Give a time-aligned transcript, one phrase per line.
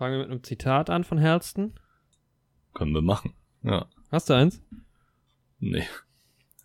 [0.00, 1.74] Fangen wir mit einem Zitat an von Halston.
[2.72, 3.34] Können wir machen.
[3.62, 3.84] Ja.
[4.10, 4.62] Hast du eins?
[5.58, 5.86] Nee.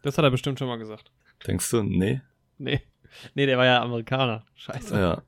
[0.03, 1.11] Das hat er bestimmt schon mal gesagt.
[1.45, 1.83] Denkst du?
[1.83, 2.21] Nee?
[2.57, 2.79] Nee.
[3.33, 4.45] Nee, der war ja Amerikaner.
[4.55, 4.97] Scheiße.
[4.97, 5.21] Ja.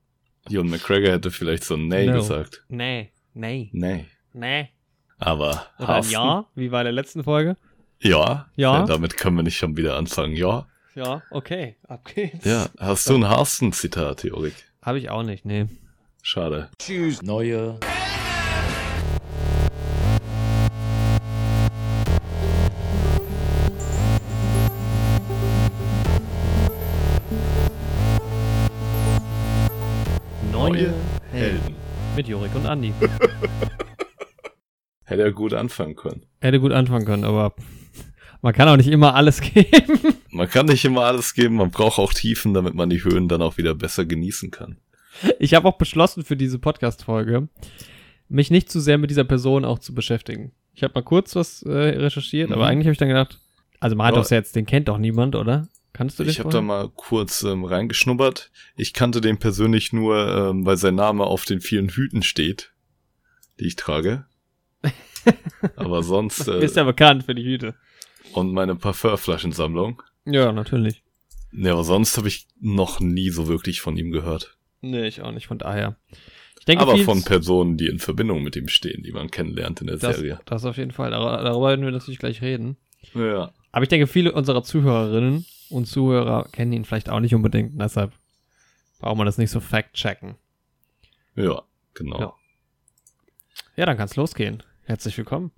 [0.50, 2.14] Ewan McGregor hätte vielleicht so Nee No.
[2.14, 2.64] gesagt.
[2.70, 3.12] Nee.
[3.34, 3.71] Nee.
[3.73, 4.05] Nee.
[4.32, 4.70] Nee.
[5.18, 6.14] Aber Oder ein Hasten?
[6.14, 7.58] Ja, wie bei der letzten Folge.
[8.00, 8.50] Ja.
[8.55, 8.86] Ja.
[8.86, 10.38] Damit können wir nicht schon wieder anfangen.
[10.38, 10.66] Ja.
[10.96, 11.76] Ja, okay.
[11.86, 12.46] Ab geht's.
[12.46, 12.68] Ja.
[12.80, 14.55] Hast du ein Harsten-Zitat, Jorik?
[14.82, 15.68] Habe ich auch nicht, nee.
[16.30, 16.68] Schade.
[17.23, 17.80] Neue
[30.52, 30.94] Neue
[31.31, 31.76] Helden.
[32.17, 32.91] Mit Jorik und Andi.
[35.05, 36.25] Hätte er gut anfangen können.
[36.41, 37.55] Hätte gut anfangen können, aber
[38.41, 40.17] man kann auch nicht immer alles geben.
[40.31, 43.41] Man kann nicht immer alles geben, man braucht auch Tiefen, damit man die Höhen dann
[43.41, 44.75] auch wieder besser genießen kann.
[45.39, 47.48] Ich habe auch beschlossen für diese Podcast-Folge,
[48.30, 50.52] mich nicht zu sehr mit dieser Person auch zu beschäftigen.
[50.73, 52.67] Ich habe mal kurz was äh, recherchiert, aber Mhm.
[52.69, 53.39] eigentlich habe ich dann gedacht,
[53.80, 54.22] also man hat Ja.
[54.22, 55.67] doch jetzt, den kennt doch niemand, oder?
[55.94, 58.52] Kannst du den Ich habe da mal kurz ähm, reingeschnuppert.
[58.75, 62.72] Ich kannte den persönlich nur, ähm, weil sein Name auf den vielen Hüten steht,
[63.59, 64.25] die ich trage.
[65.75, 67.73] Aber sonst Du äh, bist ja bekannt für die Hüte.
[68.33, 70.03] und meine Parfümflaschensammlung.
[70.25, 71.02] Ja, natürlich.
[71.52, 74.56] Ne, aber sonst habe ich noch nie so wirklich von ihm gehört.
[74.91, 75.95] Nee, ich auch nicht, von daher.
[76.59, 79.88] Ich denke, Aber von Personen, die in Verbindung mit ihm stehen, die man kennenlernt in
[79.88, 80.39] der das, Serie.
[80.45, 81.11] das auf jeden Fall.
[81.11, 82.77] Dar- Darüber werden wir natürlich gleich reden.
[83.13, 83.52] Ja.
[83.71, 87.80] Aber ich denke, viele unserer Zuhörerinnen und Zuhörer kennen ihn vielleicht auch nicht unbedingt.
[87.80, 88.11] Deshalb
[88.99, 90.35] braucht man das nicht so fact-checken.
[91.35, 91.61] Ja,
[91.93, 92.19] genau.
[92.19, 92.33] Ja.
[93.75, 94.63] Ja, dann kann's losgehen.
[94.83, 95.52] Herzlich willkommen.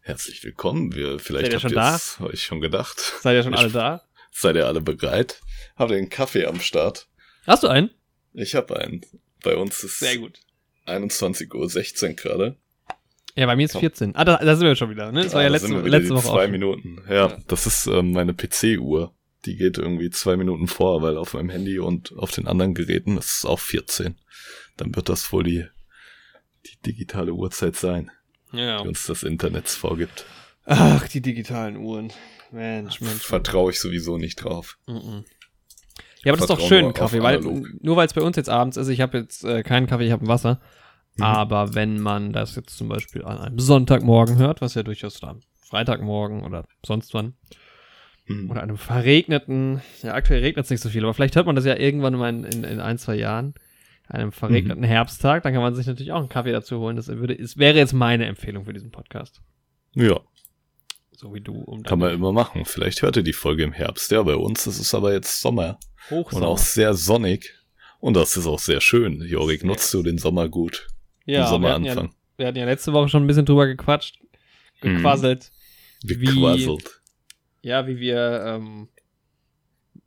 [0.00, 0.94] Herzlich willkommen.
[0.94, 1.94] Wir, vielleicht Seid ihr habt schon da?
[1.96, 2.98] es euch schon gedacht.
[3.20, 4.02] Seid ihr schon Ich- alle da?
[4.32, 5.40] Seid ihr alle bereit?
[5.76, 7.08] Habt ihr einen Kaffee am Start?
[7.46, 7.90] Hast du einen?
[8.36, 9.00] Ich habe einen.
[9.42, 10.40] Bei uns ist gut.
[10.86, 12.56] 21.16 Uhr gerade.
[13.34, 13.80] Ja, bei mir ist Komm.
[13.80, 14.14] 14.
[14.14, 15.22] Ah, da, da sind wir schon wieder, ne?
[15.24, 16.50] Das war ja da letzte, sind wir wieder letzte die Woche zwei auch.
[16.50, 17.02] Minuten.
[17.08, 17.38] Ja, Ja.
[17.48, 19.14] das ist ähm, meine PC-Uhr.
[19.44, 23.16] Die geht irgendwie zwei Minuten vor, weil auf meinem Handy und auf den anderen Geräten
[23.18, 24.16] ist es auch 14.
[24.76, 25.64] Dann wird das wohl die,
[26.66, 28.10] die digitale Uhrzeit sein,
[28.52, 28.82] Ja.
[28.82, 30.24] die uns das Internet vorgibt.
[30.64, 32.12] Ach, die digitalen Uhren.
[32.50, 33.22] Mensch, Mensch.
[33.22, 34.78] Vertraue ich sowieso nicht drauf.
[34.86, 35.24] Mhm.
[36.24, 38.76] Ja, aber das ist doch schön, Kaffee, weil nur weil es bei uns jetzt abends
[38.76, 40.60] ist, ich habe jetzt äh, keinen Kaffee, ich habe ein Wasser.
[41.16, 41.22] Mhm.
[41.22, 45.40] Aber wenn man das jetzt zum Beispiel an einem Sonntagmorgen hört, was ja durchaus dann
[45.60, 47.34] Freitagmorgen oder sonst wann,
[48.28, 48.50] Hm.
[48.50, 51.64] oder einem verregneten, ja aktuell regnet es nicht so viel, aber vielleicht hört man das
[51.64, 53.54] ja irgendwann mal in, in, in ein, zwei Jahren,
[54.08, 54.86] einem verregneten Mhm.
[54.86, 56.96] Herbsttag, dann kann man sich natürlich auch einen Kaffee dazu holen.
[56.96, 59.42] Das würde, es wäre jetzt meine Empfehlung für diesen Podcast.
[59.94, 60.20] Ja,
[61.16, 61.54] So wie du.
[61.54, 62.64] Um kann man immer machen.
[62.64, 64.10] Vielleicht hört ihr die Folge im Herbst.
[64.10, 65.78] Ja, bei uns ist es aber jetzt Sommer.
[66.10, 67.54] hoch Und auch sehr sonnig.
[68.00, 69.22] Und das ist auch sehr schön.
[69.22, 70.86] Jorik, nutzt du den Sommer gut?
[71.24, 73.66] ja, den Sommer wir hatten ja, wir hatten ja letzte Woche schon ein bisschen drüber
[73.66, 74.18] gequatscht,
[74.82, 74.96] Mhm.
[74.98, 75.50] gequasselt.
[76.04, 77.00] wie- Gequasselt.
[77.62, 78.88] Ja, wie wir ähm,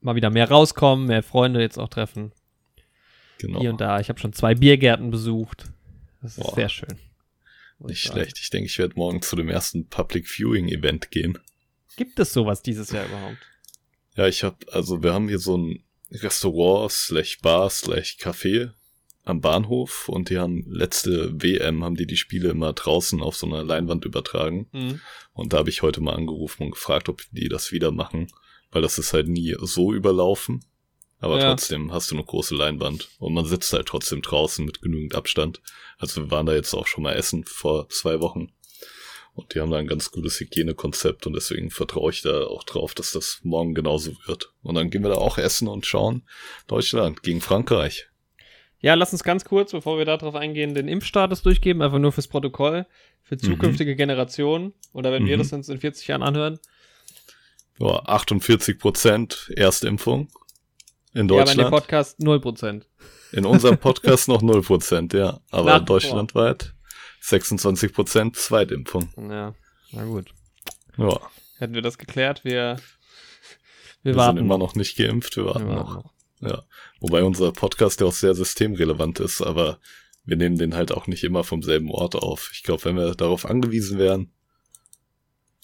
[0.01, 2.31] mal wieder mehr rauskommen, mehr Freunde jetzt auch treffen.
[3.39, 3.59] Genau.
[3.61, 3.99] Hier und da.
[3.99, 5.65] Ich habe schon zwei Biergärten besucht.
[6.21, 6.53] Das ist Boah.
[6.55, 6.97] sehr schön.
[7.79, 8.19] Nicht sagen.
[8.19, 8.39] schlecht.
[8.39, 11.37] Ich denke, ich werde morgen zu dem ersten Public Viewing Event gehen.
[11.95, 13.37] Gibt es sowas dieses Jahr überhaupt?
[14.15, 18.71] Ja, ich habe, also wir haben hier so ein Restaurant slash Bar slash Café
[19.23, 23.47] am Bahnhof und die haben letzte WM, haben die die Spiele immer draußen auf so
[23.47, 24.67] einer Leinwand übertragen.
[24.71, 25.01] Mhm.
[25.33, 28.27] Und da habe ich heute mal angerufen und gefragt, ob die das wieder machen,
[28.71, 30.65] weil das ist halt nie so überlaufen.
[31.19, 31.49] Aber Ja.
[31.49, 35.61] trotzdem hast du eine große Leinwand und man sitzt halt trotzdem draußen mit genügend Abstand.
[35.97, 38.53] Also wir waren da jetzt auch schon mal essen vor zwei Wochen.
[39.33, 42.93] Und die haben da ein ganz gutes Hygienekonzept und deswegen vertraue ich da auch drauf,
[42.93, 44.51] dass das morgen genauso wird.
[44.63, 46.23] Und dann gehen wir da auch essen und schauen
[46.67, 48.07] Deutschland gegen Frankreich.
[48.81, 52.27] Ja, lass uns ganz kurz, bevor wir darauf eingehen, den Impfstatus durchgeben, einfach nur fürs
[52.29, 52.85] Protokoll,
[53.23, 54.73] für zukünftige Generationen.
[54.93, 55.41] Oder wenn wir Mhm.
[55.41, 56.59] das uns in 40 Jahren anhören.
[57.77, 60.29] Ja, 48 Prozent Erstimpfung
[61.13, 61.69] in Ja, aber in dem Deutschland.
[61.71, 62.83] Podcast 0%.
[63.31, 65.39] In unserem Podcast noch 0%, ja.
[65.51, 65.85] Aber Nach vor.
[65.85, 66.73] deutschlandweit
[67.23, 69.09] 26% Zweitimpfung.
[69.29, 69.53] Ja,
[69.91, 70.33] na gut.
[70.97, 71.19] Ja,
[71.57, 72.77] Hätten wir das geklärt, wir,
[74.03, 75.95] wir, wir warten sind immer noch nicht geimpft, wir warten Wir noch.
[75.95, 76.09] warten
[76.41, 76.49] noch.
[76.51, 76.63] Ja.
[77.01, 79.79] Wobei unser Podcast ja auch sehr systemrelevant ist, aber
[80.23, 82.49] wir nehmen den halt auch nicht immer vom selben Ort auf.
[82.53, 84.31] Ich glaube, wenn wir darauf angewiesen wären,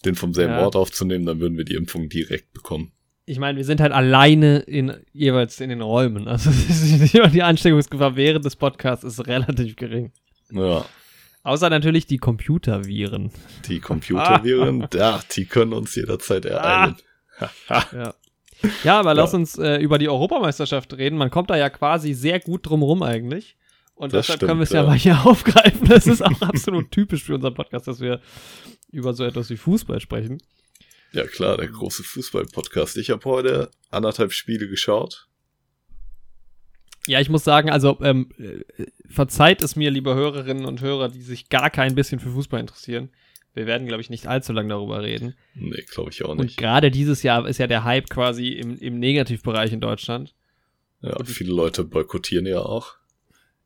[0.03, 0.63] den vom selben Ja.
[0.65, 2.91] Ort aufzunehmen, dann würden wir die Impfung direkt bekommen.
[3.27, 6.27] Ich meine, wir sind halt alleine in jeweils in den Räumen.
[6.27, 10.11] Also die Ansteckungsgefahr während des Podcasts ist relativ gering.
[10.51, 10.85] Ja,
[11.43, 13.31] Außer natürlich die Computerviren.
[13.67, 16.95] die Computerviren, ja, die können uns jederzeit ereilen.
[17.69, 18.13] Ja.
[18.83, 19.39] Ja, aber lass Ja.
[19.39, 21.17] uns äh, über die Europameisterschaft reden.
[21.17, 23.57] Man kommt da ja quasi sehr gut drum rum eigentlich.
[23.95, 24.81] Und Das deshalb stimmt, können wir es ja.
[24.81, 24.87] ja.
[24.87, 25.87] mal hier aufgreifen.
[25.87, 28.21] Das ist auch absolut typisch für unseren Podcast, dass wir
[28.91, 30.39] über so etwas wie Fußball sprechen.
[31.15, 32.97] Ja klar, der große Fußball-Podcast.
[32.97, 35.27] Ich habe heute anderthalb Spiele geschaut.
[37.07, 41.21] Ja, ich muss sagen, also ähm, äh, verzeiht es mir, liebe Hörerinnen und Hörer, die
[41.21, 43.11] sich gar kein bisschen für Fußball interessieren.
[43.53, 45.35] Wir werden, glaube ich, nicht allzu lange darüber reden.
[45.53, 46.57] Nee, glaube ich auch Und nicht.
[46.57, 50.35] gerade dieses Jahr ist ja der Hype quasi im, im Negativbereich in Deutschland.
[50.99, 52.95] Ja, viele Leute boykottieren ja auch.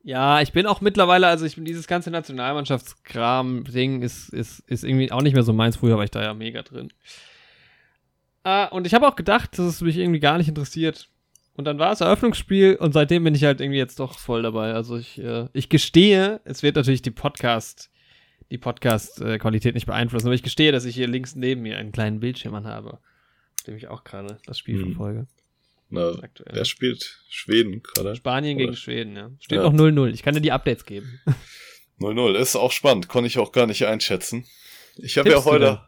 [0.04, 5.10] Ja, ich bin auch mittlerweile, also ich bin dieses ganze Nationalmannschaftskram-Ding ist, ist, ist irgendwie
[5.10, 5.78] auch nicht mehr so meins.
[5.78, 6.92] Früher war ich da ja mega drin.
[8.42, 11.08] Ah, und ich habe auch gedacht, dass es mich irgendwie gar nicht interessiert.
[11.54, 14.72] Und dann war es Eröffnungsspiel und seitdem bin ich halt irgendwie jetzt doch voll dabei.
[14.72, 17.90] Also ich, äh, ich gestehe, es wird natürlich die Podcast,
[18.50, 22.20] die Podcast-Qualität nicht beeinflussen, aber ich gestehe, dass ich hier links neben mir einen kleinen
[22.20, 24.92] Bildschirm anhabe, auf dem ich auch gerade das Spiel Hm.
[24.92, 25.26] verfolge.
[25.90, 26.56] Na, Das aktuelle.
[26.56, 28.14] wer spielt Schweden gerade?
[28.16, 29.30] Spanien gegen Oder- Schweden, ja.
[29.40, 29.64] Steht Ja.
[29.64, 30.14] noch 0-0.
[30.14, 31.20] Ich kann dir die Updates geben.
[31.98, 34.46] 0-0, ist auch spannend, konnte ich auch gar nicht einschätzen.
[34.96, 35.80] Ich habe ja heute,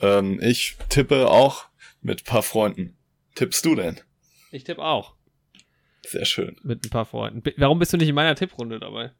[0.00, 1.64] ähm, ich tippe auch
[2.00, 2.96] mit paar Freunden.
[3.34, 4.00] Tippst du denn?
[4.50, 5.14] Ich tippe auch.
[6.06, 6.56] Sehr schön.
[6.62, 7.42] Mit ein paar Freunden.
[7.56, 9.12] Warum bist du nicht in meiner Tipprunde dabei?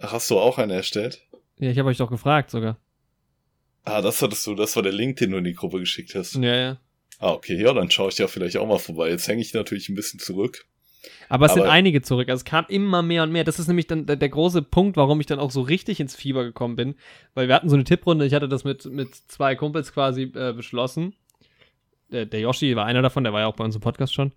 [0.00, 1.26] Ach, Hast du auch eine erstellt?
[1.58, 2.78] Ja, ich habe euch doch gefragt sogar.
[3.84, 6.34] Ah, das hattest du, das war der Link, den du in die Gruppe geschickt hast.
[6.34, 6.80] Ja, ja.
[7.18, 9.10] Ah, okay, ja, dann schaue ich ja vielleicht auch mal vorbei.
[9.10, 10.66] Jetzt hänge ich natürlich ein bisschen zurück.
[11.28, 12.28] Aber es sind Aber- einige zurück.
[12.28, 13.44] Also es kam immer mehr und mehr.
[13.44, 16.14] Das ist nämlich dann der, der große Punkt, warum ich dann auch so richtig ins
[16.14, 16.94] Fieber gekommen bin.
[17.34, 18.26] Weil wir hatten so eine Tipprunde.
[18.26, 21.14] Ich hatte das mit, mit zwei Kumpels quasi äh, beschlossen.
[22.10, 24.32] Der, der Yoshi war einer davon, der war ja auch bei uns im Podcast schon.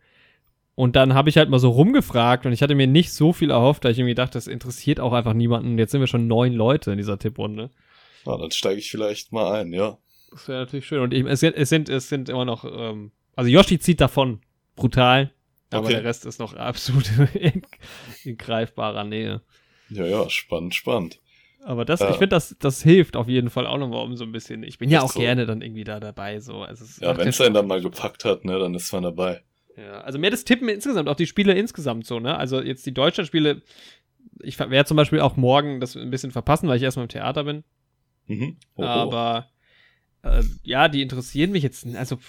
[0.76, 3.52] Und dann habe ich halt mal so rumgefragt und ich hatte mir nicht so viel
[3.52, 5.78] erhofft, da ich irgendwie dachte, das interessiert auch einfach niemanden.
[5.78, 7.70] Jetzt sind wir schon neun Leute in dieser Tipprunde.
[8.26, 9.98] Na, dann steige ich vielleicht mal ein, ja.
[10.32, 11.02] Das wäre natürlich schön.
[11.02, 12.66] Und ich, es, sind, es, sind, es sind immer noch.
[12.66, 14.42] Ähm, also Yoshi zieht davon.
[14.76, 15.32] Brutal.
[15.74, 15.96] Aber Okay.
[15.96, 17.62] der Rest ist noch absolut in,
[18.24, 19.42] in greifbarer Nähe.
[19.90, 21.20] Ja, ja, spannend, spannend.
[21.64, 22.10] Aber das, Ja.
[22.10, 24.64] ich finde, das, das hilft auf jeden Fall auch nochmal um so ein bisschen.
[24.64, 25.20] Ich bin ja auch so.
[25.20, 26.40] gerne dann irgendwie da dabei.
[26.42, 26.62] So.
[26.62, 29.42] Also es Ja, wenn es einen dann mal gepackt hat, ne, dann ist man dabei.
[29.78, 32.38] Ja, also mehr das Tippen insgesamt, auch die Spiele insgesamt so, ne?
[32.38, 33.62] Also jetzt die Deutschlandspiele,
[34.42, 37.44] ich werde zum Beispiel auch morgen das ein bisschen verpassen, weil ich erstmal im Theater
[37.46, 37.64] bin.
[38.28, 38.58] Mhm.
[38.76, 38.86] Oh, oh.
[38.86, 39.48] Aber
[40.22, 41.88] äh, ja, die interessieren mich jetzt.
[41.96, 42.20] Also,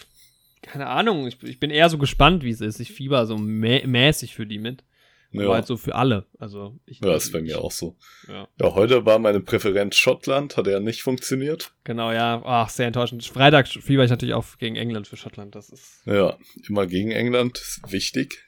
[0.64, 1.26] keine Ahnung.
[1.26, 2.80] Ich, ich bin eher so gespannt, wie es ist.
[2.80, 4.84] Ich fieber so mä mäßig für die mit.
[5.30, 5.44] ja.
[5.44, 6.26] Aber halt so für alle.
[6.38, 7.96] Also, ich, ja, ist bei mir auch so.
[8.28, 8.48] Ja.
[8.60, 11.72] Ja, heute war meine Präferenz Schottland, hat ja nicht funktioniert.
[11.84, 12.42] Genau, ja.
[12.44, 13.24] Ach, sehr enttäuschend.
[13.24, 15.54] Freitag fieber ich natürlich auch gegen England für Schottland.
[15.54, 16.02] Das ist.
[16.06, 16.38] Ja,
[16.68, 18.44] immer gegen England, ist wichtig.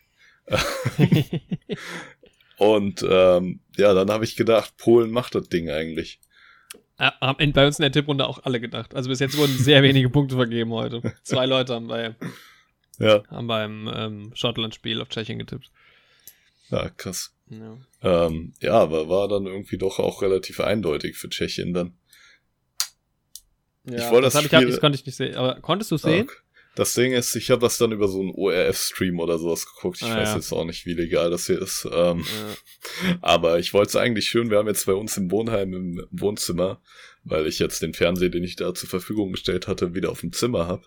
[2.58, 6.20] Und ähm, ja, dann habe ich gedacht, Polen macht das Ding eigentlich.
[6.98, 8.94] Haben bei uns in der Tipprunde auch alle gedacht.
[8.94, 11.02] Also bis jetzt wurden sehr wenige Punkte vergeben heute.
[11.22, 12.14] Zwei Leute haben, bei,
[12.98, 15.70] Ja, haben beim ähm, Schottland-Spiel auf Tschechien getippt.
[16.70, 17.32] ja, krass.
[17.50, 17.76] Ja.
[18.02, 21.93] Ähm, ja, aber war dann irgendwie doch auch relativ eindeutig für Tschechien dann.
[23.84, 25.37] Ja, Ich wollte das ich, Spiel- das konnte ich nicht sehen.
[25.37, 26.25] Aber konntest du es sehen?
[26.25, 26.42] Stark.
[26.76, 29.96] Das Ding ist, ich habe das dann über so einen ORF-Stream oder sowas geguckt.
[30.00, 30.37] Ich Ah, weiß ja.
[30.37, 31.88] jetzt auch nicht, wie legal das hier ist.
[31.90, 33.19] Ähm, Ja.
[33.23, 34.50] aber ich wollte es eigentlich schön.
[34.50, 36.81] Wir haben jetzt bei uns im Wohnheim im Wohnzimmer,
[37.25, 40.32] weil ich jetzt den Fernseher, den ich da zur Verfügung gestellt hatte, wieder auf dem
[40.32, 40.84] Zimmer habe,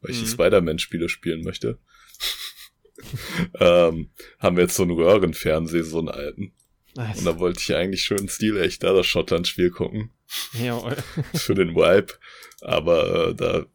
[0.00, 0.28] weil ich die Mhm.
[0.30, 1.78] Spider-Man-Spiele spielen möchte.
[3.58, 6.52] ähm, haben wir jetzt so einen Röhrenfernseher, so einen alten.
[6.94, 7.18] Nice.
[7.18, 10.10] Und da wollte ich eigentlich schön stilecht da das Schottland-Spiel gucken.
[10.52, 10.96] Jawohl.
[11.34, 12.12] für den Vibe.
[12.60, 13.66] Aber äh, da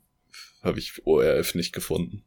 [0.62, 2.24] habe ich ORF nicht gefunden.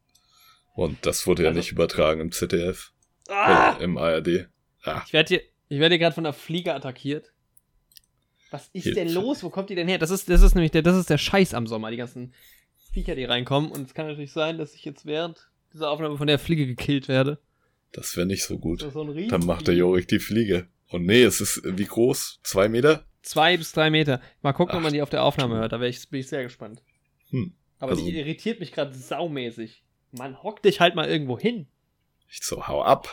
[0.74, 2.92] Und das wurde ja Also- nicht übertragen im ZDF.
[3.28, 3.74] Ah!
[3.76, 4.48] Oder im ARD.
[4.82, 7.32] Ah, Ich werde hier, ich werde hier gerade von einer Fliege attackiert.
[8.50, 9.42] Was ist Hier- denn los?
[9.42, 9.98] Wo kommt die denn her?
[9.98, 12.34] Das ist, das ist nämlich der, das ist der Scheiß am Sommer, die ganzen
[12.92, 13.70] Viecher, die reinkommen.
[13.70, 17.06] Und es kann natürlich sein, dass ich jetzt während dieser Aufnahme von der Fliege gekillt
[17.06, 17.38] werde.
[17.92, 18.80] das wäre nicht so gut.
[18.80, 20.66] So Dann macht der Jorik die Fliege.
[20.88, 22.40] Und nee, es ist äh, wie groß?
[22.42, 23.04] Zwei Meter?
[23.22, 24.20] Zwei bis drei Meter.
[24.42, 25.72] Mal gucken, ob Ach, man die auf der Aufnahme hört.
[25.72, 26.82] Da ich, bin ich sehr gespannt.
[27.30, 27.52] Hm.
[27.80, 29.82] Aber Also- die irritiert mich gerade saumäßig.
[30.12, 31.66] Man hock dich halt mal irgendwo hin.
[32.28, 33.08] Ich so, hau ab.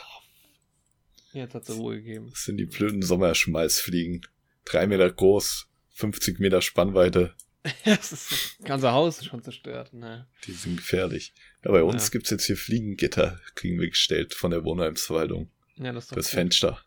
[1.33, 2.29] Jetzt hat sie Ruhe gegeben.
[2.29, 4.25] Das sind die blöden Sommerschmeißfliegen.
[4.65, 7.35] Drei Meter groß, 50 Meter Spannweite.
[7.85, 9.93] das ist, das ganze Haus ist schon zerstört.
[9.93, 10.27] Ne.
[10.45, 11.33] Die sind gefährlich.
[11.65, 12.09] Ja, bei uns Ja.
[12.11, 15.49] gibt's jetzt hier Fliegengitter, kriegen wir gestellt von der Wohnheimsverwaltung.
[15.75, 16.33] Ja, das ist doch Das gut.
[16.35, 16.81] Fenster.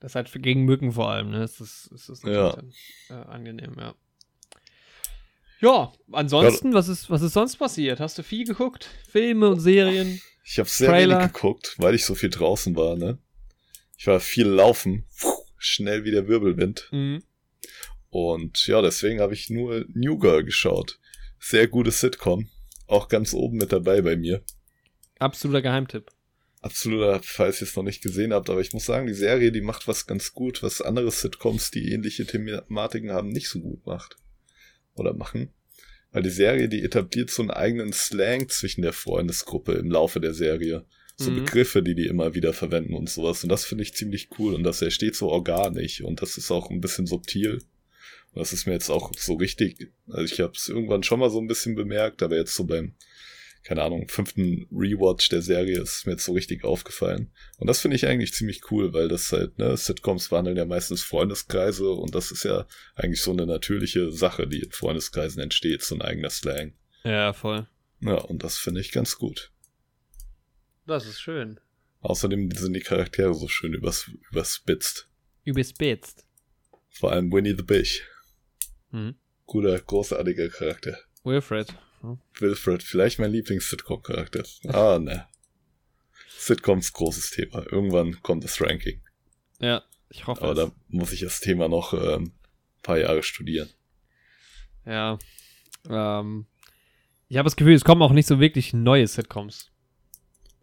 [0.00, 1.40] Das ist halt gegen Mücken vor allem, ne?
[1.40, 2.52] Das ist, das ist Ja.
[2.56, 2.72] dann,
[3.08, 3.94] äh, angenehm, ja.
[5.62, 8.00] Ja, ansonsten, was ist, was ist sonst passiert?
[8.00, 8.90] Hast du viel geguckt?
[9.08, 10.20] Filme und Serien?
[10.44, 11.20] Ich habe sehr Trailer.
[11.20, 13.18] wenig geguckt, weil ich so viel draußen war, ne?
[13.96, 15.04] Ich war viel laufen,
[15.58, 16.88] schnell wie der Wirbelwind.
[16.90, 17.22] Mhm.
[18.10, 20.98] Und ja, deswegen habe ich nur New Girl geschaut.
[21.38, 22.48] Sehr gutes Sitcom.
[22.88, 24.42] Auch ganz oben mit dabei bei mir.
[25.20, 26.10] Absoluter Geheimtipp.
[26.60, 29.60] absoluter, falls ihr es noch nicht gesehen habt, aber ich muss sagen, die Serie, die
[29.60, 34.16] macht was ganz gut, was andere Sitcoms, die ähnliche Thematiken haben, nicht so gut macht.
[34.94, 35.50] Oder machen.
[36.10, 40.34] Weil die Serie, die etabliert so einen eigenen Slang zwischen der Freundesgruppe im Laufe der
[40.34, 40.84] Serie.
[41.16, 41.44] So Mhm.
[41.44, 43.42] Begriffe, die die immer wieder verwenden und sowas.
[43.42, 44.54] Und das finde ich ziemlich cool.
[44.54, 46.02] Und das entsteht so organisch.
[46.02, 47.62] Und das ist auch ein bisschen subtil.
[48.32, 51.30] Und das ist mir jetzt auch so richtig, also ich habe es irgendwann schon mal
[51.30, 52.94] so ein bisschen bemerkt, aber jetzt so beim,
[53.64, 57.32] keine Ahnung, fünften Rewatch der Serie ist mir jetzt so richtig aufgefallen.
[57.58, 61.02] Und das finde ich eigentlich ziemlich cool, weil das halt, ne, Sitcoms wandeln ja meistens
[61.02, 65.94] Freundeskreise und das ist ja eigentlich so eine natürliche Sache, die in Freundeskreisen entsteht, so
[65.94, 66.74] ein eigener Slang.
[67.04, 67.68] Ja, voll.
[68.00, 69.52] Ja, und das finde ich ganz gut.
[70.86, 71.60] Das ist schön.
[72.00, 75.08] Außerdem sind die Charaktere so schön übers, überspitzt.
[75.44, 76.26] Überspitzt.
[76.90, 78.02] Vor allem Winnie the Bish.
[78.90, 79.14] Mhm.
[79.46, 80.98] Guter, großartiger Charakter.
[81.22, 81.72] Wilfred.
[82.38, 84.42] Wilfred, vielleicht mein Lieblings-Sitcom-Charakter.
[84.68, 85.26] Ah, ne.
[86.38, 87.64] Sitcoms großes Thema.
[87.70, 89.00] Irgendwann kommt das Ranking.
[89.60, 90.58] Ja, ich hoffe Aber es.
[90.58, 93.68] da muss ich das Thema noch ähm, ein paar Jahre studieren.
[94.84, 95.18] Ja.
[95.88, 96.46] Ähm,
[97.28, 99.70] ich habe das Gefühl, es kommen auch nicht so wirklich neue Sitcoms.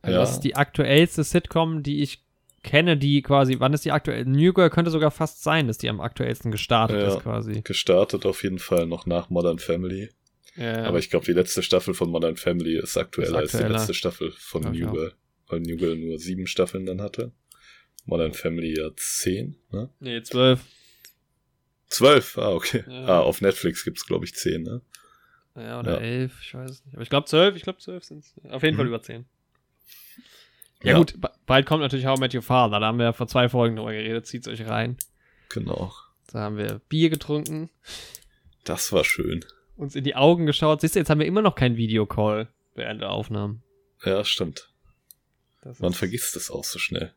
[0.02, 0.20] Also Ja.
[0.22, 2.26] das ist die aktuellste Sitcom, die ich
[2.62, 4.26] kenne, die quasi, wann ist die aktuell?
[4.26, 7.16] New Girl könnte sogar fast sein, dass die am aktuellsten gestartet Ja.
[7.16, 7.62] ist quasi.
[7.62, 10.10] Gestartet auf jeden Fall noch nach Modern Family.
[10.60, 13.78] Ja, Aber ich glaube, die letzte Staffel von Modern Family ist aktueller, als die aktueller.
[13.80, 14.92] letzte Staffel von ich New.
[14.92, 15.14] Girl.
[15.48, 17.32] Weil New Girl nur sieben Staffeln dann hatte.
[18.06, 19.90] Modern Family ja zehn, ne?
[20.00, 20.60] nee, zwölf.
[21.88, 22.84] Zwölf, ah, okay.
[22.88, 23.06] Ja.
[23.06, 24.82] Ah, auf Netflix gibt's glaube ich zehn, ne?
[25.56, 25.98] Ja, oder Ja.
[26.00, 26.94] elf, ich weiß es nicht.
[26.96, 28.36] Aber ich glaube zwölf, ich glaube zwölf sind es.
[28.50, 28.90] Auf jeden Fall Mhm.
[28.92, 29.26] über zehn.
[30.84, 30.98] Ja, Ja.
[30.98, 32.80] gut, ba- bald kommt natürlich How I Met Your Father.
[32.80, 34.26] Da haben wir ja vor zwei Folgen drüber geredet.
[34.28, 34.98] Zieht's euch rein.
[35.50, 35.92] Genau.
[36.32, 37.70] Da haben wir Bier getrunken,
[38.66, 39.44] Das war schön.
[39.80, 40.82] Uns in die Augen geschaut.
[40.82, 43.64] Siehst du, jetzt haben wir immer noch keinen Videocall während der Aufnahmen.
[44.06, 44.72] Ja, stimmt.
[45.62, 47.14] Das Man vergisst es auch so schnell.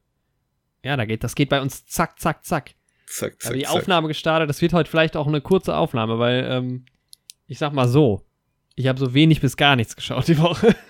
[0.85, 2.75] Ja, da geht, das geht bei uns zack, zack, zack.
[3.07, 3.73] Zack, zack, die zack.
[3.73, 4.49] Aufnahme gestartet.
[4.49, 6.87] Das wird heute vielleicht auch eine kurze Aufnahme, weil, ähm,
[7.47, 8.25] ich sag mal so,
[8.75, 10.75] ich habe so wenig bis gar nichts geschaut die Woche.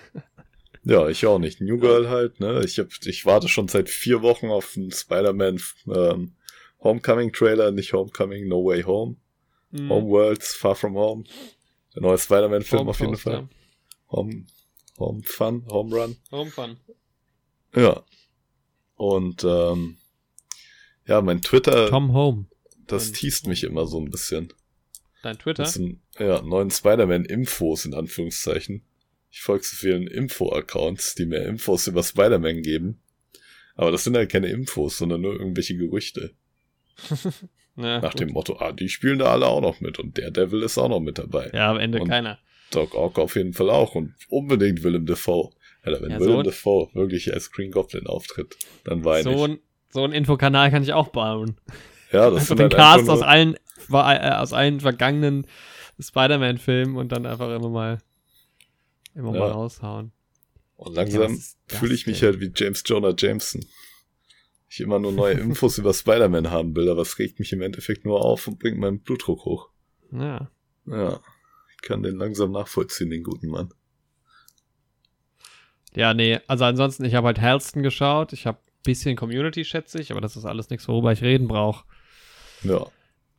[0.85, 1.61] Ja, ich auch nicht.
[1.61, 2.61] New Girl halt, ne?
[2.65, 6.33] Ich hab, ich warte schon seit vier Wochen auf einen Spider-Man ähm,
[6.83, 9.15] Homecoming-Trailer, nicht Homecoming, No Way Home.
[9.71, 9.91] Mhm.
[9.91, 11.23] Homeworlds, Far From Home.
[11.95, 13.49] Der neue Spider-Man-Film auf jeden Fall.
[14.11, 14.47] Home,
[14.99, 16.17] Home Fun, Home Run.
[16.31, 16.39] Ja.
[16.39, 16.77] Home Fun.
[17.75, 18.05] Ja.
[18.97, 19.97] Und ähm,
[21.07, 22.47] ja, mein Twitter, Tom Home.
[22.87, 24.53] das und- teast mich immer so ein bisschen.
[25.23, 25.63] Dein Twitter?
[25.65, 28.85] Das sind ja neuen Spider-Man-Infos in Anführungszeichen.
[29.31, 33.01] Ich folge so vielen Info-Accounts, die mir Infos über Spider-Man geben.
[33.77, 36.35] Aber das sind halt keine Infos, sondern nur irgendwelche Gerüchte.
[37.77, 38.21] Ja, Nach gut.
[38.21, 40.89] dem Motto, ah, die spielen da alle auch noch mit und der Devil ist auch
[40.91, 41.51] noch mit dabei.
[41.55, 42.39] Ja, am Ende Und- keiner.
[42.71, 45.51] Doc Ock auf jeden Fall auch und unbedingt Willem Dafoe.
[45.83, 49.53] Alter, wenn Ja, Willem so- Dafoe wirklich als Green Goblin auftritt, dann weine So ich.
[49.53, 49.59] ein,
[49.91, 51.57] so ein Infokanal kann ich auch bauen.
[52.13, 53.57] Ja, das Einfach sind den halt Cast einfach aus allen,
[53.91, 55.47] äh, aus allen vergangenen
[55.99, 57.99] Spider-Man-Filmen und dann einfach immer mal,
[59.15, 59.41] immer Ja.
[59.41, 60.13] mal raushauen.
[60.77, 62.31] und Ja, langsam ist das fühle ich mich denn?
[62.33, 63.65] halt wie James Jonah Jameson.
[64.75, 68.07] Ich immer nur neue Infos über Spider-Man haben will, aber es regt mich im Endeffekt
[68.07, 69.69] nur auf und bringt meinen Blutdruck hoch.
[70.13, 70.51] Ja.
[70.87, 71.21] Ja,
[71.71, 73.69] ich kann den langsam nachvollziehen, den guten Mann.
[75.95, 80.11] Ja, nee, also ansonsten, ich habe halt Halston geschaut, ich habe bisschen Community, schätze ich,
[80.11, 81.85] aber das ist alles nichts, worüber ich reden brauche.
[82.65, 82.87] Ja,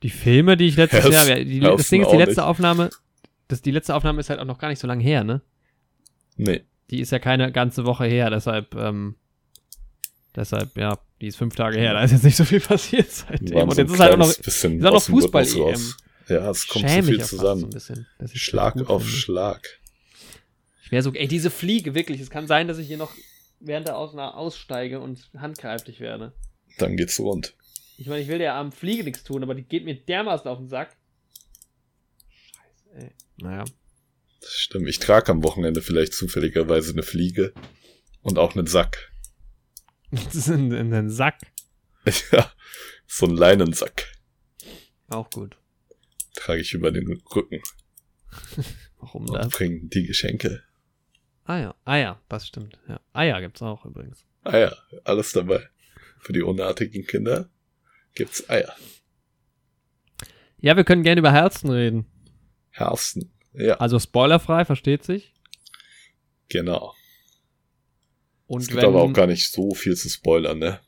[0.04, 2.48] Die Filme, die ich letztes Halston- Jahr, die, das Ding ist, die letzte nicht.
[2.48, 2.90] Aufnahme,
[3.48, 5.42] das, die letzte Aufnahme ist halt auch noch gar nicht so lange her, ne?
[6.38, 6.64] nee.
[6.92, 9.16] Die ist ja keine ganze Woche her, deshalb, ähm,
[10.36, 13.58] deshalb, ja, die ist fünf Tage her, da ist jetzt nicht so viel passiert seitdem.
[13.58, 15.62] Und so jetzt ist halt auch noch, ist auch noch Fußball-EM.
[15.62, 15.98] raus.
[16.30, 17.70] Ja, es kommt so schäme viel so zusammen.
[17.70, 17.92] das
[18.34, 19.18] Schlag auf finde.
[19.18, 19.80] Schlag.
[20.84, 23.12] Ich wäre so, ey, diese Fliege, wirklich, es kann sein, dass ich hier noch
[23.60, 26.34] während der Aufnahme aussteige und handgreiflich werde.
[26.78, 27.56] Dann geht's rund.
[27.98, 30.58] Ich meine, ich will der armen Fliege nichts tun, aber die geht mir dermaßen auf
[30.58, 30.96] den Sack.
[32.30, 33.12] Scheiße, ey.
[33.38, 33.64] Naja.
[34.42, 34.90] Das stimmt.
[34.90, 37.54] Ich trage am Wochenende vielleicht zufälligerweise eine Fliege
[38.22, 39.13] und auch einen Sack.
[40.14, 41.40] Das ist in, in den Sack.
[42.32, 42.52] ja,
[43.08, 44.06] so einen Leinensack
[45.10, 45.56] Auch gut.
[46.36, 47.62] trage ich über den Rücken
[49.00, 49.50] Warum und das?
[49.50, 50.64] bringe die Geschenke.
[51.46, 52.78] Ah ja, ah ja, das stimmt.
[52.88, 53.00] Ja.
[53.14, 54.26] Eier gibt's auch übrigens.
[54.44, 55.68] Ah ja, alles dabei.
[56.20, 57.50] Für die unartigen Kinder
[58.16, 58.74] gibt's Eier.
[60.60, 62.06] Ja, wir können gerne über Herzen reden.
[62.70, 63.34] Herzen.
[63.54, 65.34] Ja, Also spoilerfrei, versteht sich.
[66.50, 66.94] genau.
[68.54, 70.80] Und es gibt wenn, aber auch gar nicht so viel zu spoilern, ne?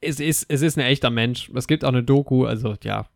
[0.00, 1.50] es ist, es ist ein echter Mensch.
[1.54, 3.06] Es gibt auch eine Doku, also ja.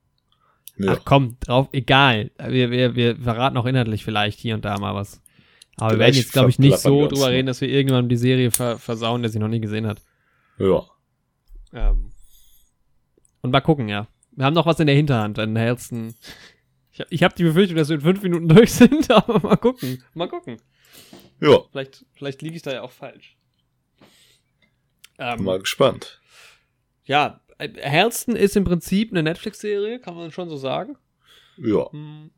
[0.79, 0.93] Ja.
[0.93, 2.31] Ach komm, drauf, egal.
[2.39, 5.21] Wir, wir, wir verraten auch inhaltlich vielleicht hier und da mal was.
[5.77, 8.51] Aber wir werden jetzt, glaube ich, nicht so drüber reden, dass wir irgendwann die Serie
[8.51, 10.03] ver versauen, der sie noch nie gesehen hat.
[10.59, 10.85] Ja.
[11.73, 12.13] Ähm.
[13.43, 14.07] Und mal gucken, ja.
[14.33, 16.15] Wir haben noch was in der Hinterhand, einen hellsten.
[17.11, 20.03] Ich, habe die Befürchtung, dass wir in fünf Minuten durch sind, aber mal gucken.
[20.15, 20.57] Mal gucken.
[21.41, 21.61] Ja.
[21.71, 23.37] Vielleicht, vielleicht liege ich da ja auch falsch.
[25.23, 26.21] Ähm, mal gespannt.
[27.05, 30.97] Ja, Hellston ist im Prinzip eine Netflix-Serie, kann man schon so sagen.
[31.59, 31.91] Ja.
[31.93, 32.31] Hm.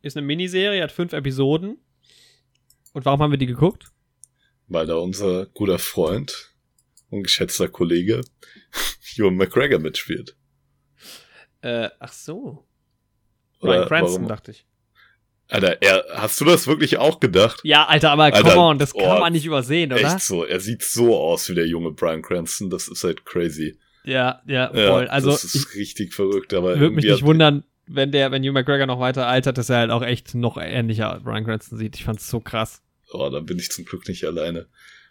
[0.00, 1.76] Ist eine Miniserie, hat fünf Episoden.
[2.94, 3.92] Und warum haben wir die geguckt?
[4.66, 6.54] Weil da unser guter Freund
[7.10, 8.22] und geschätzter Kollege
[9.16, 10.36] Ewan McGregor mitspielt.
[11.60, 12.66] Äh, ach so.
[13.60, 14.66] Brian Cranston, dachte ich.
[15.50, 17.60] Alter, er, hast du das wirklich auch gedacht?
[17.64, 20.00] Ja, Alter, aber Alter, come on, das kann oh, man nicht übersehen, oder?
[20.00, 23.76] Echt so, er sieht so aus wie der junge Brian Cranston, das ist halt crazy.
[24.04, 25.04] Ja, ja, voll.
[25.04, 26.78] Ja, also, das ist ich, richtig verrückt, aber.
[26.78, 29.90] Würde mich nicht wundern, wenn der, wenn Hugh McGregor noch weiter altert, dass er halt
[29.90, 31.96] auch echt noch ähnlicher Brian Cranston sieht.
[31.96, 32.82] Ich fand's so krass.
[33.12, 34.68] Oh, da bin ich zum Glück nicht alleine.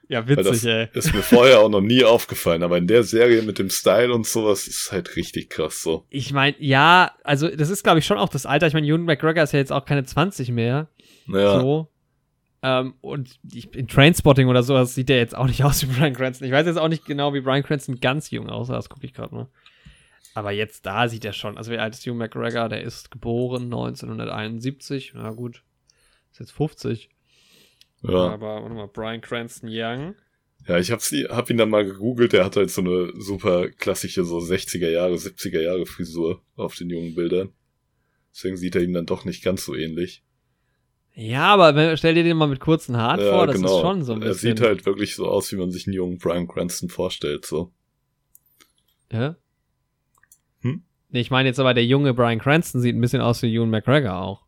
[0.10, 0.88] Ja, witzig, das ey.
[0.92, 4.26] Ist mir vorher auch noch nie aufgefallen, aber in der Serie mit dem Style und
[4.26, 6.08] sowas ist halt richtig krass so.
[6.10, 8.66] Ich meine, ja, also das ist, glaube ich, schon auch das Alter.
[8.66, 10.90] Ich meine, Ewan McGregor ist ja jetzt auch keine 20 mehr.
[11.28, 11.60] Ja.
[11.60, 11.92] So.
[12.64, 13.40] Ähm, und
[13.76, 16.48] in Trainspotting oder sowas sieht der jetzt auch nicht aus wie Brian Cranston.
[16.48, 18.74] Ich weiß jetzt auch nicht genau, wie Brian Cranston ganz jung aussah.
[18.74, 19.48] Das gucke ich gerade mal.
[20.34, 21.56] Aber jetzt da sieht er schon.
[21.56, 22.68] Also wie alt ist Hugh McGregor?
[22.68, 25.14] Der ist geboren 1971.
[25.14, 25.62] Na gut.
[26.32, 27.10] Ist jetzt 50.
[28.04, 28.34] Ja.
[28.34, 30.16] Aber warte mal, Brian Cranston Young.
[30.68, 34.24] Ja, ich hab's, hab ihn dann mal gegoogelt, der hat halt so eine super klassische,
[34.24, 37.54] so 60er Jahre, 70er Jahre Frisur auf den jungen Bildern.
[38.34, 40.24] Deswegen sieht er ihm dann doch nicht ganz so ähnlich.
[41.16, 43.76] Ja, aber stell dir den mal mit kurzen Haaren ja, vor, das genau.
[43.76, 44.52] ist schon so ein bisschen.
[44.52, 47.72] Er sieht halt wirklich so aus, wie man sich einen jungen Brian Cranston vorstellt, so.
[49.12, 49.36] Ja?
[50.62, 50.84] Hm?
[51.10, 53.70] Nee, ich meine jetzt aber, der junge Brian Cranston sieht ein bisschen aus wie Ewan
[53.70, 54.46] McGregor auch.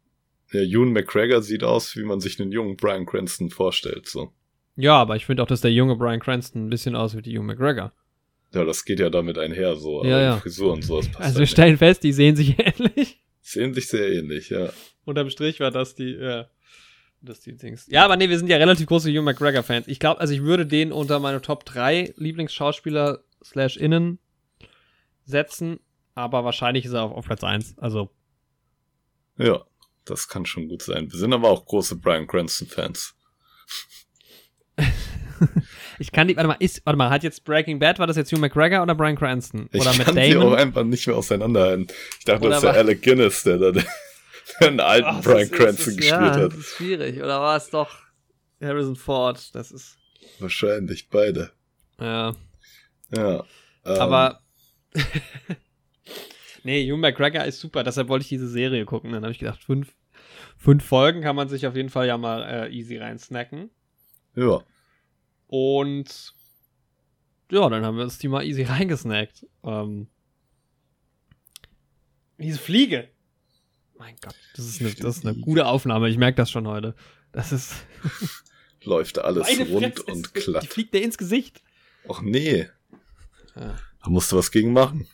[0.51, 4.33] Ja, Ewan McGregor sieht aus, wie man sich einen jungen Brian Cranston vorstellt, so.
[4.75, 7.33] Ja, aber ich finde auch, dass der junge Brian Cranston ein bisschen aus wie die
[7.33, 7.93] Ewan McGregor.
[8.53, 10.03] Ja, das geht ja damit einher, so.
[10.03, 10.37] Ja, ja.
[10.37, 13.21] Frisur und sowas passt Also wir stellen fest, die sehen sich ähnlich.
[13.41, 14.71] Sehen sich sehr ähnlich, ja.
[15.05, 16.47] Unterm Strich war das die, ja.
[17.21, 17.85] Das die Dings.
[17.87, 19.87] Ja, aber nee, wir sind ja relativ große Ewan McGregor-Fans.
[19.87, 24.19] Ich glaube, also ich würde den unter meine Top 3 Lieblingsschauspieler slash innen
[25.25, 25.79] setzen,
[26.15, 27.77] aber wahrscheinlich ist er auf, auf Platz 1.
[27.77, 28.09] Also.
[29.37, 29.63] Ja.
[30.05, 31.11] Das kann schon gut sein.
[31.11, 33.13] Wir sind aber auch große Brian Cranston-Fans.
[35.99, 38.31] ich kann die, warte mal, ist, warte mal, hat jetzt Breaking Bad, war das jetzt
[38.31, 39.67] Hugh McGregor oder Brian Cranston?
[39.73, 40.29] Oder ich mit kann Damon?
[40.29, 41.87] die auch einfach nicht mehr auseinanderhalten.
[42.19, 43.85] Ich dachte, oder das ist der Alec Guinness, der da den,
[44.61, 46.51] den alten Ach, Brian ist, Cranston ist, gespielt ja, hat.
[46.51, 47.17] Das ist schwierig.
[47.17, 47.95] Oder war es doch
[48.61, 49.53] Harrison Ford?
[49.53, 49.97] Das ist.
[50.39, 51.51] Wahrscheinlich beide.
[51.99, 52.33] Ja.
[53.15, 53.45] Ja.
[53.85, 54.39] Ähm, aber.
[56.63, 59.11] Nee, Hugh McGregor ist super, deshalb wollte ich diese Serie gucken.
[59.11, 59.93] Dann habe ich gedacht, fünf,
[60.57, 63.69] fünf Folgen kann man sich auf jeden Fall ja mal äh, easy rein snacken.
[64.35, 64.63] Ja.
[65.47, 66.33] Und
[67.51, 69.45] ja, dann haben wir uns die mal easy reingesnackt.
[69.63, 70.07] Ähm,
[72.37, 73.09] diese Fliege.
[73.97, 76.09] Mein Gott, das ist, eine, das ist eine gute Aufnahme.
[76.09, 76.95] Ich merke das schon heute.
[77.31, 77.75] Das ist.
[78.83, 80.63] Läuft alles rund und glatt.
[80.63, 81.61] Die fliegt dir ins Gesicht.
[82.07, 82.67] Och nee.
[83.55, 83.77] Ja.
[84.03, 85.07] Da musst du was gegen machen.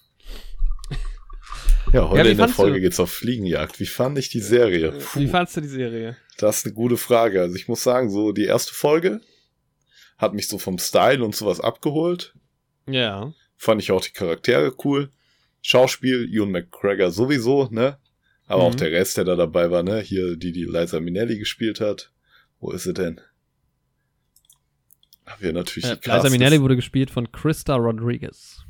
[1.93, 2.81] Ja, heute ja, in der Folge du?
[2.81, 3.79] geht's auf Fliegenjagd.
[3.79, 4.91] Wie fand ich die Serie?
[4.91, 5.19] Puh.
[5.19, 6.17] Wie fandst du die Serie?
[6.37, 7.41] Das ist eine gute Frage.
[7.41, 9.21] Also ich muss sagen, so die erste Folge
[10.17, 12.33] hat mich so vom Style und sowas abgeholt.
[12.87, 13.33] Ja.
[13.55, 15.11] Fand ich auch die Charaktere cool.
[15.61, 17.97] Schauspiel, Ewan McGregor sowieso, ne?
[18.47, 18.69] Aber mhm.
[18.69, 19.99] auch der Rest, der da dabei war, ne?
[19.99, 22.11] Hier, die, die Liza Minnelli gespielt hat.
[22.59, 23.21] Wo ist sie denn?
[25.25, 28.63] Haben wir natürlich äh, Liza Minnelli wurde gespielt von Krista Rodriguez.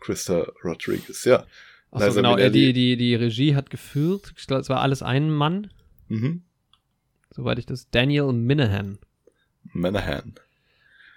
[0.00, 1.46] Krista Rodriguez, ja.
[1.92, 4.32] Achso, genau, äh, die, die, die Regie hat geführt.
[4.36, 5.70] Ich glaube, es war alles ein Mann.
[6.08, 6.42] Mhm.
[7.30, 7.90] Soweit ich das.
[7.90, 8.98] Daniel Minahan.
[9.72, 10.34] Minahan.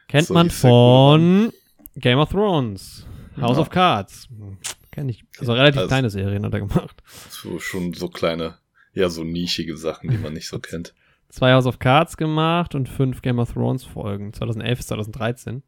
[0.08, 1.52] Kennt so man von
[1.96, 3.08] Game of Thrones.
[3.38, 3.62] House ja.
[3.62, 4.28] of Cards.
[4.92, 5.24] Kenn ich.
[5.40, 7.02] Also relativ also, kleine Serien hat er gemacht.
[7.30, 8.58] So, schon so kleine,
[8.94, 10.94] ja, so nischige Sachen, die man nicht so kennt.
[11.30, 14.34] Zwei House of Cards gemacht und fünf Game of Thrones Folgen.
[14.34, 15.64] 2011 bis 2013.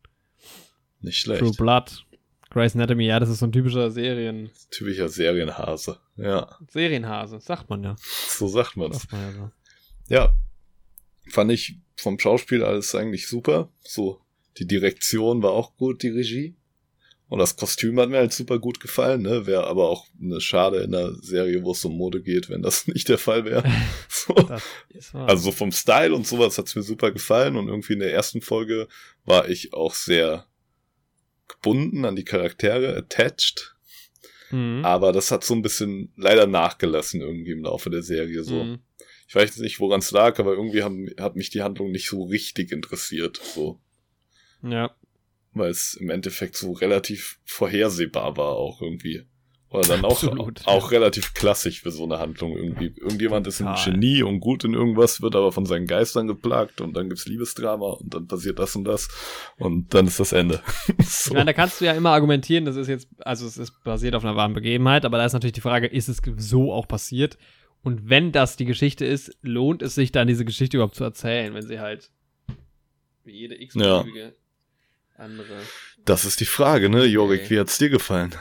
[1.02, 1.39] Nicht schlecht.
[1.39, 2.06] True Blood.
[2.49, 4.49] Grey's Anatomy, ja, das ist so ein typischer Serien.
[4.71, 6.57] Typischer Serienhase, ja.
[6.69, 7.95] Serienhase, sagt man ja.
[8.29, 9.07] So sagt man es.
[9.12, 9.51] Ja, so.
[10.07, 10.33] ja,
[11.29, 13.69] fand ich vom Schauspiel alles eigentlich super.
[13.83, 14.21] So,
[14.57, 16.55] die Direktion war auch gut, die Regie.
[17.29, 19.45] Und das Kostüm hat mir halt super gut gefallen, ne?
[19.45, 22.88] Wäre aber auch eine Schade in einer Serie, wo es um Mode geht, wenn das
[22.88, 23.63] nicht der Fall wäre.
[24.10, 24.36] So.
[25.13, 28.88] Also vom Style und sowas hat's mir super gefallen und irgendwie in der ersten Folge
[29.23, 30.45] war ich auch sehr
[31.47, 33.75] gebunden an die Charaktere, attached.
[34.51, 34.83] Mhm.
[34.83, 38.63] Aber das hat so ein bisschen leider nachgelassen irgendwie im Laufe der Serie so.
[38.63, 38.79] Mhm.
[39.27, 42.23] Ich weiß nicht, woran es lag, aber irgendwie haben, hat mich die Handlung nicht so
[42.23, 43.41] richtig interessiert.
[43.43, 43.79] So.
[44.63, 44.95] Ja.
[45.51, 49.25] Weil es im Endeffekt so relativ vorhersehbar war auch irgendwie.
[49.69, 50.97] Oder dann auch, Absolut, auch ja.
[50.97, 52.93] relativ klassisch für so eine Handlung irgendwie.
[52.95, 53.75] Irgendjemand ist ein.
[53.84, 57.86] Genie und gut in irgendwas, wird aber von seinen Geistern geplagt und dann gibt's Liebesdrama
[57.86, 59.10] und dann passiert das und das
[59.58, 60.62] und dann ist das Ende.
[61.03, 61.32] so.
[61.32, 64.15] Ich meine, da kannst du ja immer argumentieren, das ist jetzt, also es ist basiert
[64.15, 67.38] auf einer wahren Begebenheit, aber da ist natürlich die Frage, ist es so auch passiert?
[67.84, 71.53] Und wenn das die Geschichte ist, lohnt es sich dann, diese Geschichte überhaupt zu erzählen,
[71.53, 72.10] wenn sie halt
[73.25, 74.34] wie jede x-beliebige
[75.17, 75.60] andere.
[76.06, 77.49] Das ist die Frage, ne, Jorik, Okay.
[77.49, 78.34] wie hat's dir gefallen?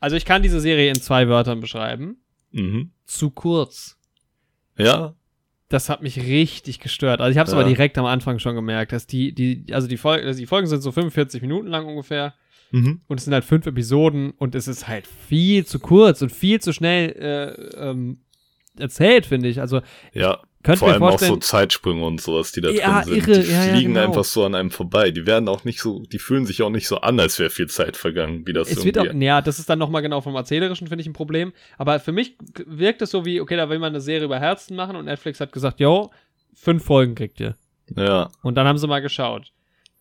[0.00, 2.18] Also ich kann diese Serie in zwei Wörtern beschreiben.
[2.52, 2.90] Mhm.
[3.06, 3.96] Zu kurz.
[4.76, 5.14] Ja,
[5.70, 7.20] Das hat mich richtig gestört.
[7.20, 7.58] Also ich habe es Ja.
[7.60, 10.66] aber direkt am Anfang schon gemerkt, dass die, die, also die, Fol also die Folgen
[10.66, 12.32] sind so 45 Minuten lang ungefähr.
[12.70, 13.02] mhm.
[13.06, 16.60] Und es sind halt fünf Episoden und es ist halt viel zu kurz und viel
[16.60, 18.20] zu schnell äh, ähm,
[18.78, 19.60] erzählt, finde ich.
[19.60, 19.82] Also
[20.14, 20.40] ja.
[20.68, 23.28] Könnt Vor allem auch so Zeitsprünge und sowas, die da Ja, drin sind.
[23.28, 24.06] irre, die ja, ja, fliegen genau.
[24.06, 25.10] einfach so an einem vorbei.
[25.10, 27.68] Die werden auch nicht so, die fühlen sich auch nicht so an, als wäre viel
[27.68, 29.24] Zeit vergangen, wie das es wird auch, irgendwie.
[29.26, 31.52] ja, das ist dann nochmal genau vom Erzählerischen, finde ich, ein Problem.
[31.78, 34.76] Aber für mich wirkt es so wie, okay, da will man eine Serie über Herzen
[34.76, 36.10] machen und Netflix hat gesagt, yo,
[36.54, 37.56] fünf Folgen kriegt ihr.
[37.96, 39.52] ja, Und dann haben sie mal geschaut.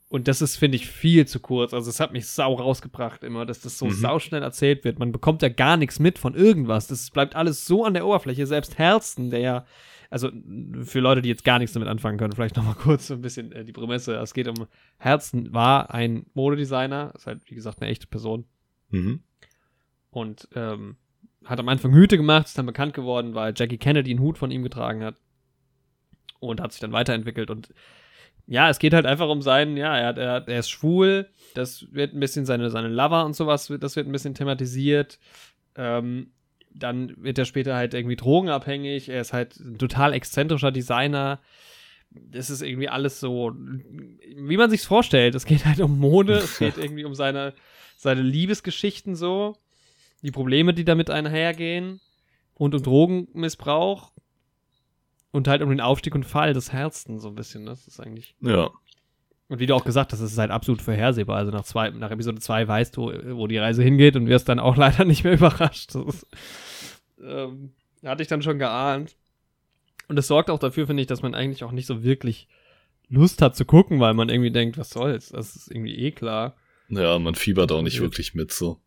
[0.10, 1.73] Und das ist, finde ich, viel zu kurz.
[1.73, 3.91] Also es hat mich sau rausgebracht immer, dass das so Mhm.
[3.91, 4.99] sauschnell erzählt wird.
[4.99, 6.88] Man bekommt ja gar nichts mit von irgendwas.
[6.88, 8.47] Das bleibt alles so an der Oberfläche.
[8.47, 9.65] Selbst Herzen, der ja,
[10.10, 10.30] also
[10.84, 13.52] für Leute, die jetzt gar nichts damit anfangen können, vielleicht nochmal kurz so ein bisschen
[13.52, 14.15] äh, die Prämisse.
[14.15, 14.67] Es geht um
[14.98, 18.46] Herzen, war ein Modedesigner, ist halt, wie gesagt, eine echte Person.
[18.89, 19.22] mhm.
[20.10, 20.96] Und ähm,
[21.46, 24.50] hat am Anfang Hüte gemacht, ist dann bekannt geworden, weil Jackie Kennedy einen Hut von
[24.52, 25.15] ihm getragen hat.
[26.39, 27.50] Und hat sich dann weiterentwickelt.
[27.50, 27.74] Und
[28.48, 31.28] ja, es geht halt einfach um seinen, ja, er, hat, er, hat- er ist schwul,
[31.54, 35.20] das wird ein bisschen seine, seine Lover und sowas, wird- das wird ein bisschen thematisiert.
[35.76, 36.32] Ähm,
[36.80, 41.40] dann wird er später halt irgendwie drogenabhängig, er ist halt ein total exzentrischer Designer.
[42.10, 45.36] Das ist irgendwie alles so, wie man sich's vorstellt.
[45.36, 47.54] Es geht halt um Mode, es geht irgendwie um seine,
[47.98, 49.56] seine Liebesgeschichten so,
[50.24, 52.00] die Probleme, die damit einhergehen
[52.56, 54.12] und um Drogenmissbrauch
[55.32, 57.63] und halt um den Aufstieg und Fall des Herzen so ein bisschen.
[57.63, 57.72] ne?
[57.72, 58.72] Das ist eigentlich ja.
[59.50, 61.38] Und wie du auch gesagt hast, es ist halt absolut vorhersehbar.
[61.38, 64.60] Also nach, zwei, nach Episode 2 weißt du, wo die Reise hingeht und wirst dann
[64.60, 65.96] auch leider nicht mehr überrascht.
[65.96, 66.26] Das
[67.24, 67.72] ähm,
[68.04, 69.16] hatte ich dann schon geahnt.
[70.10, 72.48] Und das sorgt auch dafür, finde ich, dass man eigentlich auch nicht so wirklich
[73.10, 75.30] Lust hat zu gucken, weil man irgendwie denkt, was soll's?
[75.30, 76.56] Das ist irgendwie eh klar.
[76.90, 78.80] Ja, man fiebert auch nicht wirklich mit so.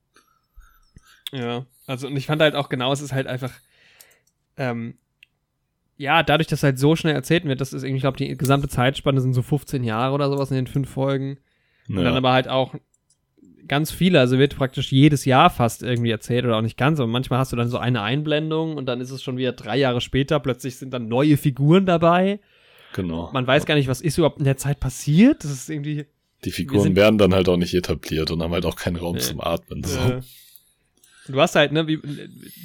[1.33, 3.53] Ja, also und ich fand halt auch genau, es ist halt einfach,
[4.57, 4.99] ähm,
[6.01, 8.69] ja, dadurch, dass halt so schnell erzählt wird, das ist irgendwie, ich glaube, die gesamte
[8.69, 11.39] Zeitspanne sind so 15 Jahre oder sowas in den fünf Folgen.
[11.89, 12.15] Und dann Ja.
[12.15, 12.75] aber halt auch
[13.69, 17.07] ganz viele, also wird praktisch jedes Jahr fast irgendwie erzählt oder auch nicht ganz, aber
[17.09, 20.01] manchmal hast du dann so eine Einblendung und dann ist es schon wieder drei Jahre
[20.01, 22.41] später, plötzlich sind dann neue Figuren dabei.
[22.95, 23.31] Genau.
[23.33, 25.45] Man weiß gar nicht, was ist überhaupt in der Zeit passiert.
[25.45, 26.07] Das ist irgendwie.
[26.45, 29.21] Die Figuren werden dann halt auch nicht etabliert und haben halt auch keinen Raum Nee.
[29.21, 29.85] zum Atmen.
[29.85, 29.99] So.
[29.99, 30.21] Äh,
[31.29, 31.99] du hast halt, ne, wie,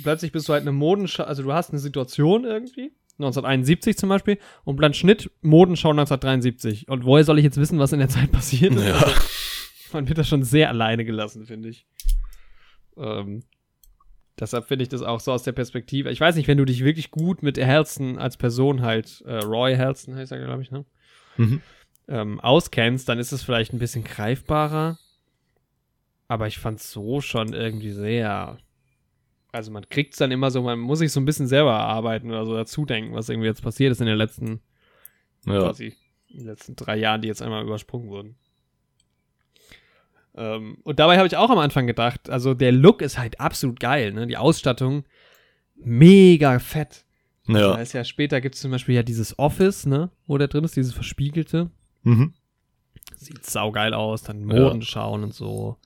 [0.02, 4.38] plötzlich bist du halt eine Modenschau, also du hast eine Situation irgendwie, 1971 zum Beispiel,
[4.64, 6.88] und dann Schnitt Modenschau 1973.
[6.90, 8.86] Und woher soll ich jetzt wissen, was in der Zeit passiert ist?
[8.86, 8.96] Ja.
[8.96, 9.14] Also,
[9.94, 11.86] man wird da schon sehr alleine gelassen, finde ich.
[12.98, 13.44] Ähm,
[14.40, 16.12] deshalb finde ich das auch so aus der Perspektive.
[16.12, 19.76] Ich weiß nicht, wenn du dich wirklich gut mit Halston als Person halt, äh, Roy
[19.76, 20.86] Halston heißt er, glaube ich, ne?
[21.38, 21.62] Mhm.
[22.08, 24.98] ähm, auskennst, dann ist es vielleicht ein bisschen greifbarer.
[26.28, 28.58] Aber ich fand so schon irgendwie sehr.
[29.56, 32.30] Also man kriegt es dann immer so, man muss sich so ein bisschen selber erarbeiten
[32.30, 34.60] oder so dazu denken, was irgendwie jetzt passiert ist in den letzten,
[35.46, 35.60] Ja.
[35.60, 35.94] quasi,
[36.28, 38.36] in den letzten drei Jahren, die jetzt einmal übersprungen wurden.
[40.36, 43.80] Ähm, und dabei habe ich auch am Anfang gedacht, also der Look ist halt absolut
[43.80, 44.28] geil, ne?
[44.28, 45.06] Die Ausstattung
[45.76, 47.06] mega fett.
[47.48, 47.76] Da Ja.
[47.76, 50.76] ist ja später gibt es zum Beispiel ja dieses Office, ne, wo der drin ist,
[50.76, 51.70] dieses verspiegelte.
[52.04, 52.34] Mhm.
[53.16, 54.64] Sieht saugeil aus, dann Ja.
[54.64, 55.78] Modenschauen und so.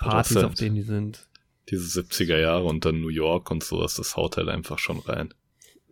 [0.00, 1.26] Partys, auf denen die sind.
[1.70, 5.32] Diese 70er Jahre und dann New York und sowas, das haut halt einfach schon rein.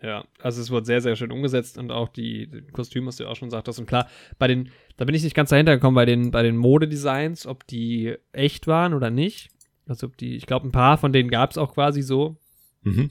[0.02, 3.24] Ja, also es wurde sehr, sehr schön umgesetzt und auch die, die Kostüme, was du
[3.24, 3.80] ja auch schon sagtest.
[3.80, 6.56] Und klar, bei den, da bin ich nicht ganz dahinter gekommen, bei den, bei den
[6.56, 9.50] Modedesigns, ob die echt waren oder nicht.
[9.86, 12.36] Also ob die, ich glaube, ein paar von denen gab es auch quasi so.
[12.82, 13.10] Mhm.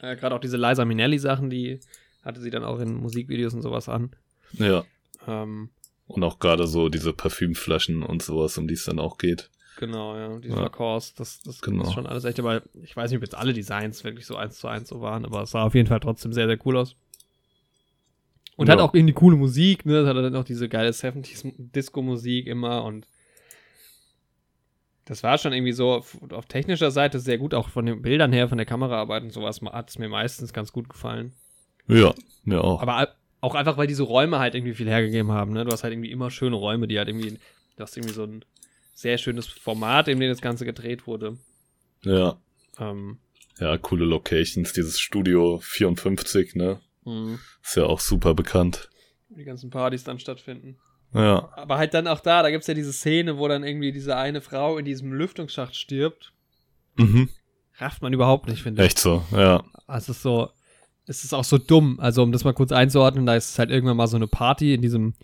[0.00, 1.80] Äh, Gerade auch diese Liza Minnelli-Sachen, die
[2.22, 4.10] hatte sie dann auch in Musikvideos und sowas an.
[4.52, 4.84] Ja.
[5.26, 5.70] Ähm,
[6.06, 9.50] Und auch gerade so diese Parfümflaschen und sowas, um die es dann auch geht.
[9.76, 10.38] Genau, ja.
[10.38, 10.62] Diese Ja.
[10.62, 11.82] Lacoste, das, das Genau.
[11.84, 14.58] ist schon alles echt, aber ich weiß nicht, ob jetzt alle Designs wirklich so eins
[14.58, 16.96] zu eins so waren, aber es sah auf jeden Fall trotzdem sehr, sehr cool aus.
[18.56, 18.74] Und Ja.
[18.74, 19.98] hat auch irgendwie coole Musik, ne?
[19.98, 23.06] Es hat dann auch diese geile 70s Disco-Musik immer und
[25.06, 28.32] das war schon irgendwie so auf, auf technischer Seite sehr gut, auch von den Bildern
[28.32, 31.32] her, von der Kameraarbeit und sowas hat es mir meistens ganz gut gefallen.
[31.88, 32.80] Ja, mir auch.
[32.80, 33.08] Aber
[33.42, 35.52] auch einfach, weil diese Räume halt irgendwie viel hergegeben haben.
[35.52, 35.64] Ne?
[35.66, 37.32] Du hast halt irgendwie immer schöne Räume, die halt irgendwie,
[37.76, 38.44] du hast irgendwie so ein
[38.94, 41.36] sehr schönes Format, in dem das Ganze gedreht wurde.
[42.02, 42.38] Ja.
[42.78, 43.18] Ähm,
[43.58, 46.80] Ja, coole Locations, dieses Studio 54, ne?
[47.04, 48.88] mh, Ist ja auch super bekannt.
[49.28, 50.76] die ganzen Partys dann stattfinden.
[51.12, 51.48] Ja.
[51.54, 54.40] Aber halt dann auch da, da gibt's ja diese Szene, wo dann irgendwie diese eine
[54.40, 56.32] Frau in diesem Lüftungsschacht stirbt.
[56.96, 57.28] Mhm.
[57.78, 58.86] Rafft man überhaupt nicht, finde ich.
[58.88, 59.62] Echt so, ja.
[59.86, 60.48] Also es ist so,
[61.06, 61.98] es ist auch so dumm.
[62.00, 64.74] Also um das mal kurz einzuordnen, da ist es halt irgendwann mal so eine Party
[64.74, 65.14] in diesem,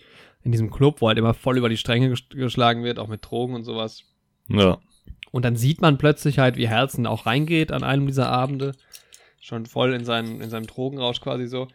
[0.42, 3.24] in diesem Club, wo halt immer voll über die Stränge ges- geschlagen wird, auch mit
[3.24, 4.04] Drogen und sowas.
[4.48, 4.78] Ja.
[5.32, 8.72] Und dann sieht man plötzlich halt, wie Herzen auch reingeht an einem dieser Abende.
[9.40, 11.68] Schon voll in, seinen, in seinem Drogenrausch quasi so.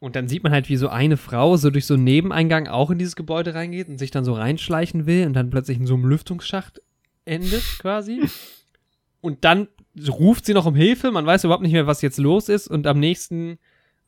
[0.00, 2.90] Und dann sieht man halt, wie so eine Frau so durch so einen Nebeneingang auch
[2.90, 5.94] in dieses Gebäude reingeht und sich dann so reinschleichen will und dann plötzlich in so
[5.94, 6.80] einem Lüftungsschacht
[7.24, 8.20] endet quasi.
[9.22, 9.68] Und dann
[10.06, 12.86] ruft sie noch um Hilfe, man weiß überhaupt nicht mehr, was jetzt los ist und
[12.86, 13.58] am nächsten,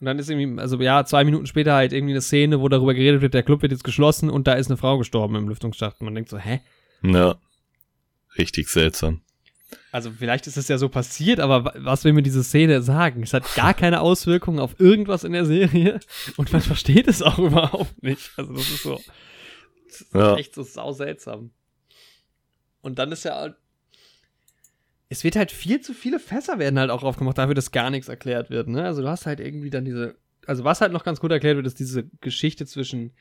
[0.00, 2.94] und dann ist irgendwie, also ja, zwei Minuten später halt irgendwie eine Szene, wo darüber
[2.94, 6.00] geredet wird, der Club wird jetzt geschlossen und da ist eine Frau gestorben im Lüftungsschacht.
[6.00, 6.60] Und man denkt so, hä?
[7.02, 7.36] Ja.
[8.38, 9.22] Richtig seltsam.
[9.90, 13.22] Also vielleicht ist es ja so passiert, aber wa- was will mir diese Szene sagen?
[13.22, 15.98] Es hat gar keine Auswirkungen auf irgendwas in der Serie
[16.36, 18.30] und man versteht es auch überhaupt nicht.
[18.36, 19.00] Also das ist so,
[19.88, 20.36] das ist Ja.
[20.36, 21.50] echt so sau seltsam.
[22.82, 23.54] Und dann ist ja
[25.08, 28.08] es wird halt viel zu viele Fässer werden halt auch aufgemacht, dafür, dass gar nichts
[28.08, 28.68] erklärt wird.
[28.68, 28.84] Ne?
[28.84, 30.16] Also du hast halt irgendwie dann diese,
[30.46, 33.12] also was halt noch ganz gut erklärt wird, ist diese Geschichte zwischen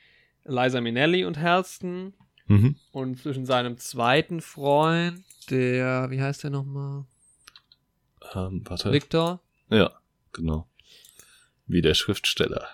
[0.44, 2.14] Liza Minnelli und Halston
[2.48, 2.76] Mhm.
[2.92, 7.04] und zwischen seinem zweiten Freund, der, wie heißt der nochmal?
[8.34, 8.92] Ähm, warte.
[8.92, 9.40] Victor.
[9.68, 9.92] Ja,
[10.32, 10.68] genau.
[11.66, 12.68] Wie der Schriftsteller.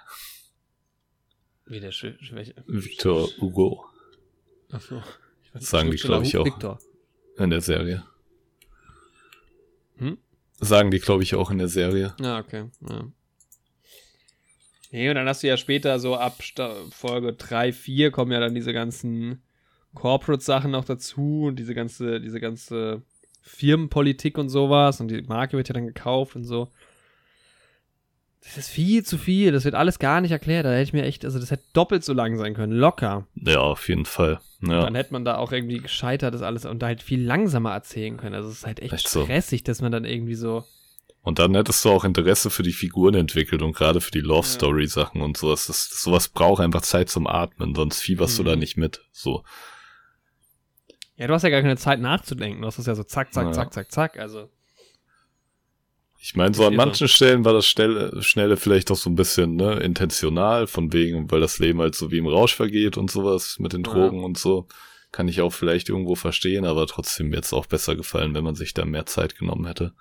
[1.64, 2.54] Wie der Sch welche?
[2.66, 3.86] Victor Hugo
[4.70, 5.02] Achso.
[5.54, 6.44] Sagen die, glaub ich, auch.
[6.44, 6.78] Victor.
[7.38, 8.04] in der Serie.
[10.64, 12.14] Sagen die, glaube ich, auch in der Serie.
[12.20, 12.66] Ja, okay.
[12.88, 13.04] Ja.
[14.92, 16.36] Nee, und dann hast du ja später so ab
[16.90, 19.42] Folge 3, 4 kommen ja dann diese ganzen
[19.94, 23.02] Corporate-Sachen noch dazu und diese ganze, diese ganze
[23.40, 26.68] Firmenpolitik und sowas und die Marke wird ja dann gekauft und so.
[28.44, 30.64] Das ist viel zu viel, das wird alles gar nicht erklärt.
[30.66, 33.26] Da hätte ich mir echt, also das hätte doppelt so lang sein können, locker.
[33.34, 34.40] Ja, auf jeden Fall.
[34.60, 34.80] Ja.
[34.82, 38.16] Dann hätte man da auch irgendwie gescheitert, das alles und da halt viel langsamer erzählen
[38.16, 38.34] können.
[38.34, 39.22] Also es ist halt echt, Echt so.
[39.24, 40.64] stressig, dass man dann irgendwie so.
[41.22, 44.38] Und dann hättest du auch Interesse für die Figuren entwickelt und gerade für die Love
[44.46, 44.52] Ja.
[44.54, 45.68] Story Sachen und sowas.
[45.68, 48.46] Das, das, sowas braucht einfach Zeit zum Atmen, sonst fieberst du Mhm.
[48.46, 49.04] da nicht mit.
[49.12, 49.44] So.
[51.16, 52.60] Ja, du hast ja gar keine Zeit nachzudenken.
[52.62, 53.52] Du hast das ja so zack, zack, Ja.
[53.52, 54.18] zack, zack, zack.
[54.18, 54.50] Also.
[56.24, 59.56] Ich meine, so an manchen Stellen war das Schnelle, Schnelle vielleicht auch so ein bisschen
[59.56, 63.58] ne, intentional, von wegen, weil das Leben halt so wie im Rausch vergeht und sowas
[63.58, 63.92] mit den Ja.
[63.92, 64.68] Drogen und so.
[65.10, 68.72] Kann ich auch vielleicht irgendwo verstehen, aber trotzdem jetzt auch besser gefallen, wenn man sich
[68.72, 69.94] da mehr Zeit genommen hätte.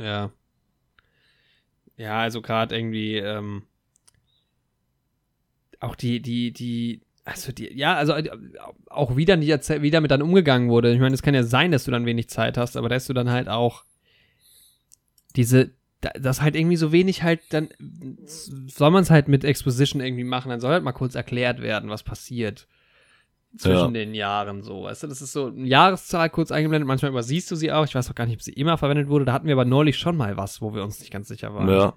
[0.00, 0.32] Ja.
[1.96, 3.62] Ja, also gerade irgendwie, ähm,
[5.78, 8.28] auch die, die, die, also die, ja, also äh,
[8.88, 10.92] auch wie dann die Erzähl- wie damit dann umgegangen wurde.
[10.92, 13.12] Ich meine, es kann ja sein, dass du dann wenig Zeit hast, aber dass du
[13.12, 13.84] dann halt auch
[15.36, 17.68] diese, da- das halt irgendwie so wenig halt dann,
[18.26, 21.90] soll man es halt mit Exposition irgendwie machen, dann soll halt mal kurz erklärt werden,
[21.90, 22.66] was passiert
[23.56, 27.50] zwischen den Jahren so, weißt du, das ist so eine Jahreszahl kurz eingeblendet, manchmal übersiehst
[27.50, 29.46] du sie auch, ich weiß auch gar nicht, ob sie immer verwendet wurde, da hatten
[29.48, 31.68] wir aber neulich schon mal was, wo wir uns nicht ganz sicher waren.
[31.68, 31.94] Ja.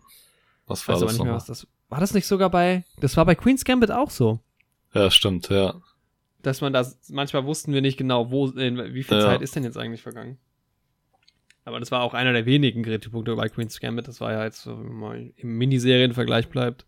[0.65, 1.99] Was war weiß das nicht mehr, was das war.
[1.99, 4.39] das nicht sogar bei, das war bei Queen's Gambit auch so,
[4.95, 5.75] Ja, stimmt, ja.
[6.41, 9.23] dass man das, manchmal wussten wir nicht genau, wo, in, wie viel Ja.
[9.25, 10.39] Zeit ist denn jetzt eigentlich vergangen.
[11.65, 14.62] Aber das war auch einer der wenigen Kritikpunkte bei Queen's Gambit, das war ja jetzt,
[14.63, 16.86] so, wenn man im Miniserienvergleich bleibt,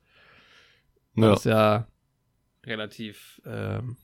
[1.13, 1.87] war Ja, das ja
[2.65, 3.97] relativ, ähm,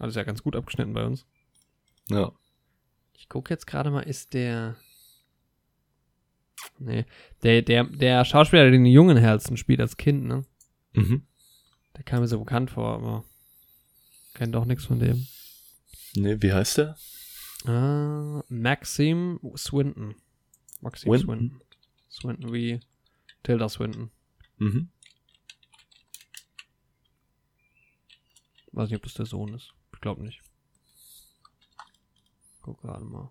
[0.00, 1.26] hat es ja ganz gut abgeschnitten bei uns.
[2.10, 2.32] ja.
[3.20, 4.76] Ich gucke jetzt gerade mal, ist der.
[6.78, 7.04] Nee.
[7.42, 10.44] Der, der, der Schauspieler, der den jungen Herzen spielt als Kind, ne?
[10.92, 11.26] Mhm.
[11.96, 13.24] Der kam mir so bekannt vor, aber
[14.34, 15.26] kennt doch nichts von dem.
[16.14, 16.96] Nee, wie heißt der?
[17.66, 20.14] Ah, Maxim Swinton.
[20.80, 21.26] Maxim Winton?
[21.26, 21.60] Swinton.
[22.10, 22.80] Swinton wie
[23.42, 24.10] Tilda Swinton.
[24.58, 24.88] Mhm.
[28.72, 29.72] Weiß nicht, ob das der Sohn ist.
[29.94, 30.40] Ich glaube nicht.
[32.62, 33.30] Guck gerade mal.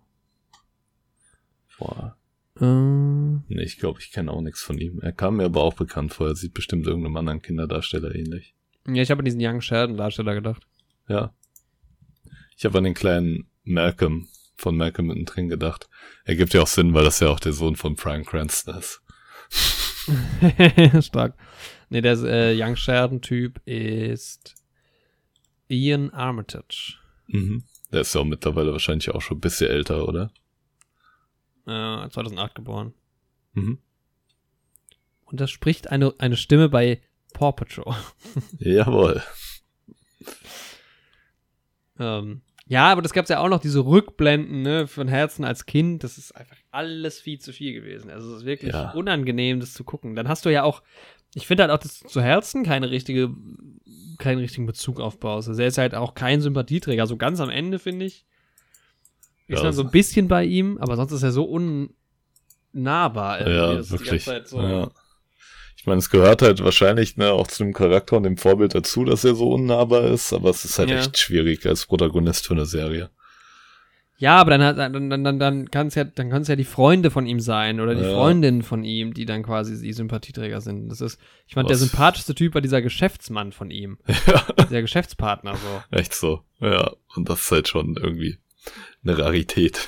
[1.78, 2.16] Boah.
[2.60, 4.98] Ähm, Nee, ich glaube, ich kenne auch nichts von ihm.
[5.00, 6.28] Er kam mir aber auch bekannt vor.
[6.28, 8.54] Er sieht bestimmt irgendeinem anderen Kinderdarsteller ähnlich.
[8.86, 10.66] ja, ich habe an diesen Young Sheldon-Darsteller gedacht.
[11.08, 11.32] Ja.
[12.56, 15.88] Ich habe an den kleinen Malcolm von Malcolm mittendrin gedacht.
[16.24, 19.00] Er gibt ja auch Sinn, weil das ja auch der Sohn von Brian Cranston ist.
[21.04, 21.34] Stark.
[21.90, 24.54] Nee, der äh, Young Sheldon-Typ ist
[25.68, 26.96] Ian Armitage.
[27.28, 27.64] Mhm.
[27.92, 30.30] Der ist ja auch mittlerweile wahrscheinlich auch schon ein bisschen älter, oder?
[31.66, 32.94] Äh, 2008 geboren.
[33.52, 33.78] Mhm.
[35.24, 37.02] Und das spricht eine, eine Stimme bei
[37.32, 37.94] Paw Patrol.
[38.58, 39.22] Jawohl.
[41.98, 45.66] ähm, ja, aber das gab es ja auch noch, diese Rückblenden ne, von Herzen als
[45.66, 46.04] Kind.
[46.04, 48.10] Das ist einfach alles viel zu viel gewesen.
[48.10, 48.90] Also es ist wirklich Ja.
[48.92, 50.14] unangenehm, das zu gucken.
[50.14, 50.82] Dann hast du ja auch,
[51.34, 53.30] ich finde halt auch, dass du zu Herzen keine richtige,
[54.18, 55.48] keinen richtigen Bezug aufbaust.
[55.48, 57.06] Also er ist halt auch kein Sympathieträger.
[57.06, 58.24] So ganz am Ende, finde ich,
[59.46, 63.40] ist Ja, man so ein bisschen bei ihm, aber sonst ist er so unnahbar.
[63.40, 63.56] irgendwie.
[63.56, 64.24] Ja, wirklich.
[64.44, 64.90] so- Ja.
[65.80, 69.04] Ich meine, es gehört halt wahrscheinlich ne, auch zu dem Charakter und dem Vorbild dazu,
[69.04, 70.98] dass er so unnahbar ist, aber es ist halt Ja.
[70.98, 73.10] echt schwierig als Protagonist für eine Serie.
[74.20, 76.64] Ja, aber dann, hat- dann, dann, dann, dann kann es ja, dann kann's ja die
[76.64, 78.12] Freunde von ihm sein oder die Ja.
[78.12, 80.88] Freundinnen von ihm, die dann quasi die Sympathieträger sind.
[80.88, 81.82] Das ist, ich fand, der Was?
[81.88, 83.98] sympathischste Typ war dieser Geschäftsmann von ihm.
[84.26, 85.96] Ja, Der Geschäftspartner so.
[85.96, 86.42] echt so.
[86.60, 88.38] Ja, und das ist halt schon irgendwie
[89.04, 89.86] eine Rarität,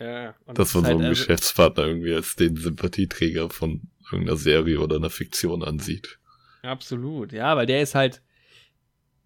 [0.00, 3.82] Ja, und dass man ist so einen halt, also, Geschäftspartner irgendwie als den Sympathieträger von
[4.10, 6.18] irgendeiner Serie oder einer Fiktion ansieht.
[6.62, 8.22] Absolut, ja, weil der ist halt,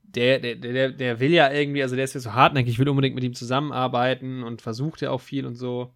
[0.02, 3.14] der, der, der, der will ja irgendwie, also der ist ja so hartnäckig, will unbedingt
[3.14, 5.94] mit ihm zusammenarbeiten und versucht ja auch viel und so.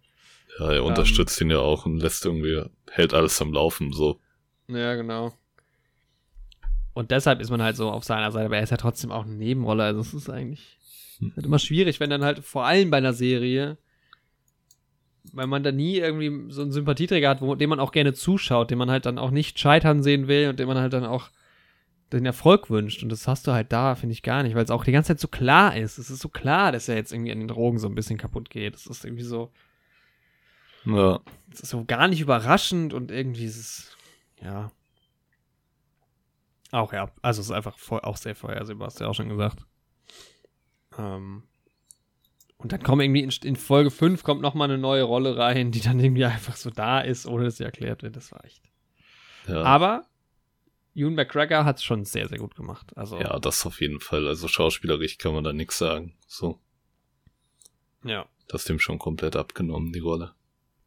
[0.59, 4.19] Ja, er unterstützt ihn ja auch und lässt irgendwie, hält alles am Laufen, so.
[4.67, 5.33] Ja, genau.
[6.93, 9.25] Und deshalb ist man halt so auf seiner Seite, aber er ist ja trotzdem auch
[9.25, 9.83] eine Nebenrolle.
[9.83, 10.79] Also es ist eigentlich
[11.19, 11.33] Hm.
[11.35, 13.77] halt immer schwierig, wenn dann halt vor allem bei einer Serie,
[15.35, 18.71] weil man da nie irgendwie so einen Sympathieträger hat, wo, dem man auch gerne zuschaut,
[18.71, 21.29] den man halt dann auch nicht scheitern sehen will und dem man halt dann auch
[22.13, 23.03] den Erfolg wünscht.
[23.03, 25.09] Und das hast du halt da, finde ich gar nicht, weil es auch die ganze
[25.09, 25.97] Zeit so klar ist.
[25.97, 28.49] Es ist so klar, dass er jetzt irgendwie an den Drogen so ein bisschen kaputt
[28.49, 28.75] geht.
[28.75, 29.51] Es ist irgendwie so,
[30.85, 31.19] Ja,
[31.51, 33.97] es ist so gar nicht überraschend und irgendwie ist es,
[34.41, 34.71] ja.
[36.71, 39.29] Auch ja, also es ist einfach voll, auch sehr vorhersehbar, hast du ja auch schon
[39.29, 39.65] gesagt.
[40.97, 41.43] Ähm,
[42.57, 45.81] und dann kommt irgendwie in, in Folge 5 kommt nochmal eine neue Rolle rein, die
[45.81, 48.15] dann irgendwie einfach so da ist, ohne dass sie erklärt wird.
[48.15, 48.63] Das war echt.
[49.47, 49.61] ja.
[49.63, 50.05] Aber
[50.95, 52.91] Ewan McGregor hat es schon sehr, sehr gut gemacht.
[52.95, 54.27] Also, ja, das auf jeden Fall.
[54.27, 56.15] Also schauspielerisch kann man da nichts sagen.
[56.25, 56.59] So,
[58.03, 58.25] ja.
[58.47, 60.33] das ist dem schon komplett abgenommen, die Rolle.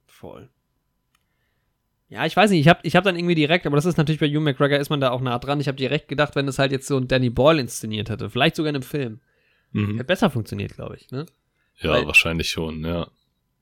[0.07, 0.49] Voll.
[2.09, 4.19] Ja, ich weiß nicht, ich habe ich hab dann irgendwie direkt, aber das ist natürlich
[4.19, 5.61] bei Hugh McGregor ist man da auch nah dran.
[5.61, 8.57] Ich habe direkt gedacht, wenn es halt jetzt so ein Danny Boyle inszeniert hätte, vielleicht
[8.57, 9.21] sogar in einem Film,
[9.73, 9.93] Mhm.
[9.93, 11.11] hätte besser funktioniert, glaube ich.
[11.11, 11.27] Ne?
[11.81, 13.09] Ja, Weil- wahrscheinlich schon, ja.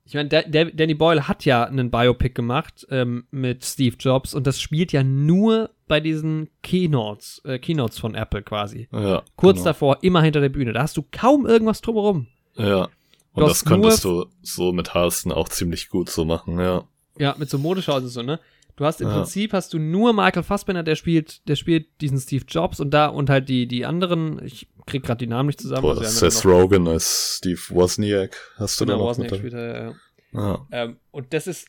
[0.08, 4.60] Ich meine, Danny Boyle hat ja einen Biopic gemacht ähm, mit Steve Jobs und das
[4.60, 8.88] spielt ja nur bei diesen Keynotes, äh, Keynotes von Apple quasi.
[8.92, 9.24] Ja.
[9.34, 9.64] Kurz genau.
[9.64, 10.72] davor, immer hinter der Bühne.
[10.72, 12.28] Da hast du kaum irgendwas drumherum.
[12.54, 12.88] Ja.
[13.32, 16.84] Und das könntest du so mit Hasten auch ziemlich gut so machen, ja.
[17.18, 18.38] Ja, mit so Modeschau und so, ne?
[18.76, 19.14] Du hast im Ja.
[19.16, 23.06] Prinzip hast du nur Michael Fassbender, der spielt, der spielt diesen Steve Jobs und da
[23.08, 25.82] und halt die die anderen, ich krieg gerade die Namen nicht zusammen.
[25.82, 29.54] Boah, also Seth Rogen als Steve Wozniak hast du da genau, noch Wozniak mit spielt
[29.54, 29.94] er, ja.
[30.32, 30.66] Ja.
[30.70, 31.68] ähm, und das ist,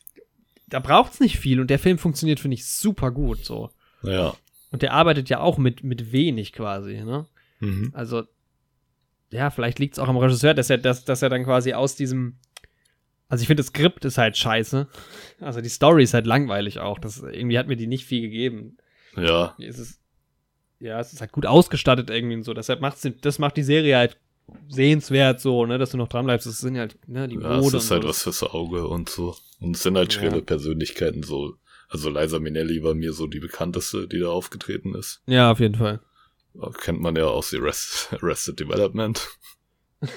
[0.67, 3.71] da braucht's nicht viel und der Film funktioniert finde ich super gut so.
[4.03, 4.35] ja.
[4.69, 7.25] Und der arbeitet ja auch mit mit wenig quasi, ne?
[7.61, 7.91] Mhm.
[7.93, 8.23] Also
[9.31, 12.37] ja, vielleicht liegt's auch am Regisseur, dass er dass, dass er dann quasi aus diesem
[13.29, 14.87] also ich finde das Skript ist halt scheiße.
[15.39, 16.99] Also die Story ist halt langweilig auch.
[16.99, 18.77] Das irgendwie hat mir die nicht viel gegeben.
[19.15, 19.55] Ja.
[19.57, 19.99] es ist,
[20.79, 22.53] ja, es ist halt gut ausgestattet irgendwie und so.
[22.53, 24.17] Deshalb macht's, den- das macht die Serie halt
[24.69, 26.47] sehenswert so, ne, dass du noch dran bleibst.
[26.47, 28.09] Das sind ja halt, ne, die ja, Mode es ist halt so.
[28.09, 29.35] was fürs Auge und so.
[29.59, 30.19] Und es sind halt Ja.
[30.19, 31.55] schwere Persönlichkeiten so.
[31.89, 35.21] Also Liza Minnelli war mir so die bekannteste, die da aufgetreten ist.
[35.25, 35.99] Ja, auf jeden Fall.
[36.81, 39.25] Kennt man ja aus Arrest, Arrested Development.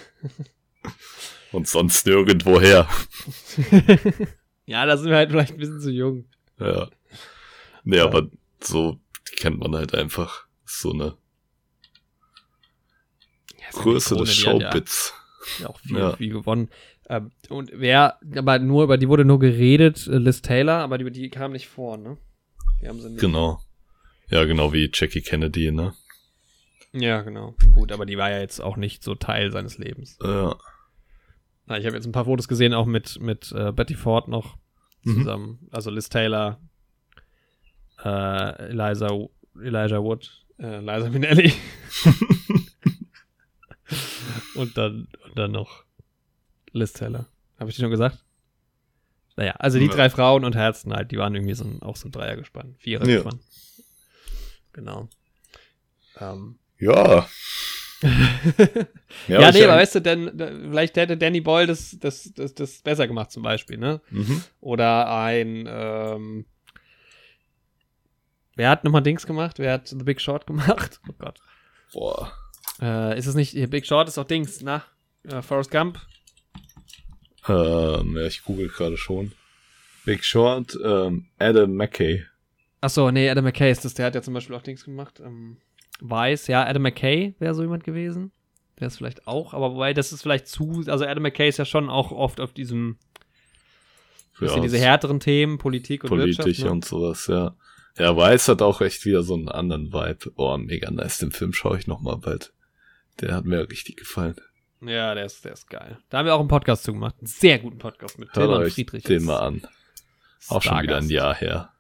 [1.53, 2.89] und sonst nirgendwoher.
[4.67, 6.27] ja, da sind wir halt vielleicht ein bisschen zu jung.
[6.59, 6.89] Ja.
[7.85, 8.05] Nee, Ja.
[8.05, 8.29] aber
[8.61, 9.01] so
[9.37, 10.47] kennt man halt einfach.
[10.73, 11.17] So eine
[13.59, 15.13] Ja, Größe des Showbits.
[15.59, 16.17] Ja, auch viel, Ja.
[16.17, 16.71] viel gewonnen.
[17.09, 21.11] Ähm, und wer, aber nur über die wurde nur geredet, äh, Liz Taylor, aber die,
[21.11, 22.17] die kam nicht vor, ne?
[22.81, 23.21] Die haben sie nicht.
[23.21, 23.61] Genau.
[24.29, 25.93] Ja, genau wie Jackie Kennedy, ne?
[26.93, 27.55] Ja, genau.
[27.73, 30.19] Gut, aber die war ja jetzt auch nicht so Teil seines Lebens.
[30.23, 30.57] Ja.
[31.67, 34.57] Na, ich habe jetzt ein paar Fotos gesehen, auch mit, mit äh, Betty Ford noch
[35.03, 35.15] Mhm.
[35.19, 35.69] zusammen.
[35.73, 36.61] Also Liz Taylor,
[38.05, 39.09] äh, Eliza,
[39.61, 41.53] Elijah Wood, äh, Liza Minnelli.
[44.55, 45.85] und dann und dann noch
[46.73, 47.27] Liz Taylor.
[47.59, 48.19] Habe ich die schon gesagt?
[49.37, 49.93] Naja, also die Ja.
[49.93, 52.75] drei Frauen und Herzen halt, die waren irgendwie so ein, auch so ein Dreiergespann.
[52.79, 53.25] Vierer Ja.
[54.73, 55.09] Genau.
[56.19, 56.59] Ähm.
[56.79, 57.27] Ja.
[59.29, 60.31] Ja, ich nee, aber weißt du, denn,
[60.71, 64.01] vielleicht hätte Danny Boyle das, das, das, das besser gemacht zum Beispiel, ne?
[64.11, 64.43] Mhm.
[64.61, 66.47] Oder ein, ähm,
[68.57, 69.59] wer hat nochmal Dings gemacht?
[69.59, 71.01] Wer hat The Big Short gemacht?
[71.09, 71.41] Oh Gott.
[71.93, 72.33] Boah.
[72.81, 74.83] Äh, ist es nicht, Big Short ist doch Dings, na?
[75.25, 75.99] Äh, Forrest Gump?
[77.49, 79.33] Ähm, ja, ich google gerade schon.
[80.05, 82.25] Big Short, ähm, Adam McKay.
[82.81, 83.95] Achso, nee, Adam McKay ist das.
[83.95, 85.21] Der hat ja zum Beispiel auch Dings gemacht.
[85.21, 85.59] Ähm,
[86.01, 88.33] Weiß, ja, Adam McKay wäre so jemand gewesen.
[88.79, 90.83] Der ist vielleicht auch, aber wobei, das ist vielleicht zu.
[90.87, 92.97] Also, Adam McKay ist ja schon auch oft auf diesem.
[94.41, 96.65] Ja, diese es- härteren Themen, Politik und Politisch Wirtschaft.
[96.65, 96.71] Ne?
[96.71, 97.55] und sowas, ja.
[98.01, 100.33] Ja, Weiß hat auch echt wieder so einen anderen Vibe.
[100.37, 101.19] Oh, mega nice.
[101.19, 102.53] Den Film schaue ich noch mal bald.
[103.21, 104.37] Der hat mir richtig gefallen.
[104.81, 105.99] Ja, der ist, der ist geil.
[106.09, 107.17] Da haben wir auch einen Podcast zu gemacht.
[107.19, 109.03] Einen sehr guten Podcast mit Hört Tilman euch Friedrich.
[109.05, 109.67] den mal an.
[110.49, 111.11] Auch schon wieder ein.
[111.11, 111.73] Jahr her.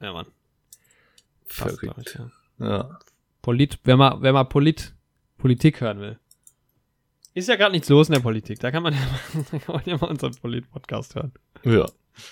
[0.00, 0.26] Ja, Mann.
[1.46, 2.20] Fast, ich, Verrückt.
[2.60, 2.66] ja.
[2.66, 2.98] Ja.
[3.42, 4.94] Polit, wenn man, wenn man Polit,
[5.38, 6.18] Politik hören will.
[7.34, 8.60] Ist ja gerade nichts los in der Politik.
[8.60, 11.32] Da kann man ja, mal- da kann man ja mal unseren Polit-Podcast hören.
[11.64, 11.86] Ja.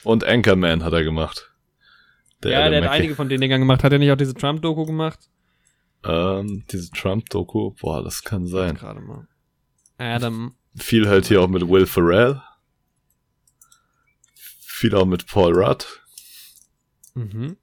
[0.05, 1.51] Und Anchorman hat er gemacht.
[2.45, 2.97] Ja, Adam der hat McKay.
[2.99, 3.83] einige von den Dingern gemacht.
[3.85, 5.19] Hat er nicht auch diese Trump-Doku gemacht?
[6.05, 8.77] Ähm, diese Trump-Doku, boah, das kann sein.
[8.77, 9.27] Gerade mal.
[9.99, 10.55] Adam.
[10.77, 12.41] Viel halt hier auch mit Will Ferrell.
[14.35, 15.87] Viel auch mit Paul Rudd.
[17.15, 17.57] Mhm.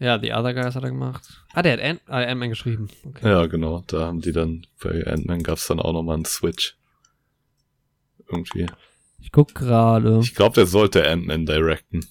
[0.00, 1.42] Ja, The Other Guys hat er gemacht.
[1.54, 2.88] Ah, der hat Ant- ah, Ant-Man geschrieben.
[3.04, 3.26] Okay.
[3.28, 3.82] Ja, genau.
[3.86, 6.76] Da haben die dann, bei Ant-Man gab's dann auch nochmal einen Switch.
[8.28, 8.66] Irgendwie.
[9.20, 10.20] Ich guck gerade.
[10.22, 12.04] Ich glaube, der sollte Ant-Man directen.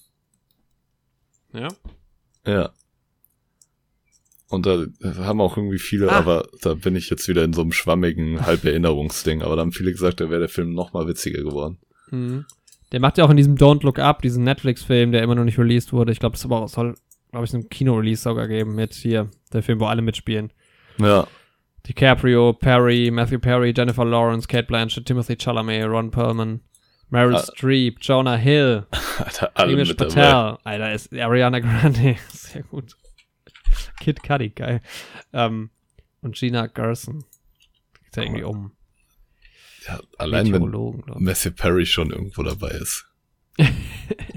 [1.53, 1.67] Ja.
[2.45, 2.71] Ja.
[4.49, 4.85] Und da
[5.17, 6.17] haben auch irgendwie viele, Ah.
[6.19, 9.41] aber da bin ich jetzt wieder in so einem schwammigen Halberinnerungsding.
[9.41, 11.79] Aber da haben viele gesagt, da wäre der Film noch mal witziger geworden.
[12.11, 12.45] Mhm.
[12.93, 15.59] Der macht ja auch in diesem Don't Look Up, diesen Netflix-Film, der immer noch nicht
[15.59, 16.13] released wurde.
[16.13, 16.95] Ich glaube, es aber auch, soll,
[17.31, 20.53] glaube ich, einen Kino-Release sogar geben mit hier, der Film, wo alle mitspielen.
[20.97, 21.27] Ja.
[21.85, 26.61] DiCaprio, Perry, Matthew Perry, Jennifer Lawrence, Kate Blanchett, Timothy Chalamet, Ron Perlman,
[27.09, 27.43] Meryl Ah.
[27.43, 28.85] Streep, Jonah Hill,
[29.19, 30.13] Alter, alle Hamish mit dabei.
[30.13, 32.95] Patel, Alter, ist Ariana Grande, sehr gut.
[33.99, 34.81] Kid Cudi, geil.
[35.33, 35.69] Ähm,
[36.21, 37.23] und Gina Gerson.
[38.03, 38.71] Geht ja irgendwie um.
[39.87, 41.23] Ja, allein wenn.
[41.23, 43.05] Matthew Perry schon irgendwo dabei ist.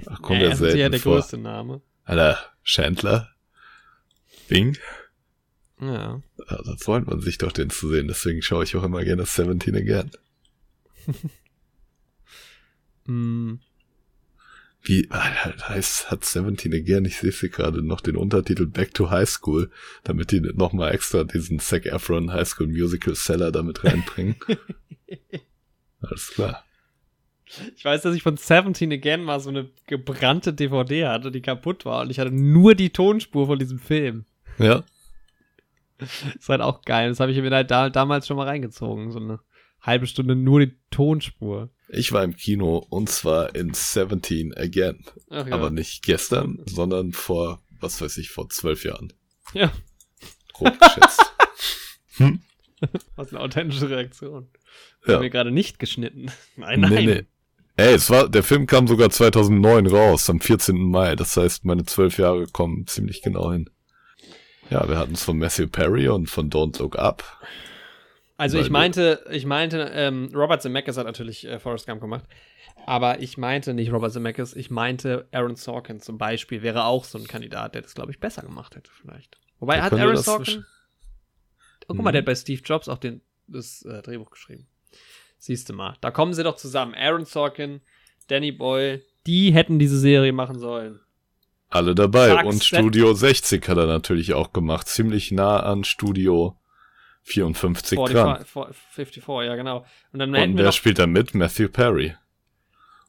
[0.07, 1.15] Ach, kommt Ja, er das ist ja selten der vor.
[1.17, 1.83] größte Name.
[2.05, 3.29] Alter, Chandler?
[4.49, 4.77] Bing?
[5.81, 6.21] Ja.
[6.49, 8.07] Ja, da freut man sich doch, den zu sehen.
[8.09, 10.11] Deswegen schaue ich auch immer gerne 17 again.
[13.11, 13.59] Mm,
[14.83, 19.29] Wie heißt, hat 17 again, ich sehe sie gerade noch den Untertitel Back to High
[19.29, 19.71] School,
[20.05, 24.37] damit die nochmal extra diesen Zac Efron High School Musical Seller damit reinbringen.
[26.01, 26.65] Alles klar.
[27.77, 31.85] Ich weiß, dass ich von 17 Again mal so eine gebrannte DVD hatte, die kaputt
[31.85, 34.25] war und ich hatte nur die Tonspur von diesem Film.
[34.59, 34.85] Ja,
[35.99, 37.09] Ist halt auch geil.
[37.09, 39.11] Das habe ich mir halt da, damals schon mal reingezogen.
[39.11, 39.41] So eine
[39.81, 41.71] halbe Stunde nur die Tonspur.
[41.93, 45.05] Ich war im Kino und zwar in 17 again.
[45.29, 45.55] Ach ja.
[45.55, 49.13] Aber nicht gestern, sondern vor, was weiß ich, vor zwölf Jahren.
[49.53, 49.73] Ja.
[50.53, 51.21] Grob geschätzt.
[53.17, 54.49] Was eine authentische Reaktion.
[55.07, 55.15] Ja.
[55.15, 56.31] Haben wir gerade nicht geschnitten.
[56.57, 56.93] Nein, nein.
[56.93, 57.27] Nee, nee.
[57.77, 60.77] Ey, es war, der Film kam sogar 2009 raus, am 14.
[60.77, 61.17] Mai.
[61.17, 63.71] Das heißt, meine zwölf Jahre kommen ziemlich genau hin.
[64.71, 67.25] Ja, wir hatten es von Matthew Perry und von Don't Look Up.
[68.41, 72.25] Also Weil ich meinte, ich meinte, ähm, Robert Zemeckis hat natürlich äh, Forrest Gump gemacht.
[72.87, 77.19] Aber ich meinte nicht Robert Zemeckis, ich meinte Aaron Sorkin zum Beispiel wäre auch so
[77.19, 79.37] ein Kandidat, der das, glaube ich, besser gemacht hätte vielleicht.
[79.59, 80.65] Wobei Der hat Aaron Sorkin...
[81.83, 82.13] Oh, guck mal, Mhm.
[82.13, 84.67] der hat bei Steve Jobs auch den, das äh, Drehbuch geschrieben.
[85.39, 85.97] Siehst du mal.
[86.01, 86.95] Da kommen sie doch zusammen.
[86.95, 87.83] Aaron Sorkin,
[88.29, 91.01] Danny Boyle, die hätten diese Serie machen sollen.
[91.69, 92.29] Alle dabei.
[92.29, 94.89] Zack, und Studio 60 hat er natürlich auch gemacht.
[94.89, 96.57] Ziemlich nah an Studio
[97.23, 98.45] 54 dran.
[98.45, 99.85] 45, 54, ja genau.
[100.13, 101.35] Und dann Und wer spielt da mit?
[101.35, 102.15] Matthew Perry.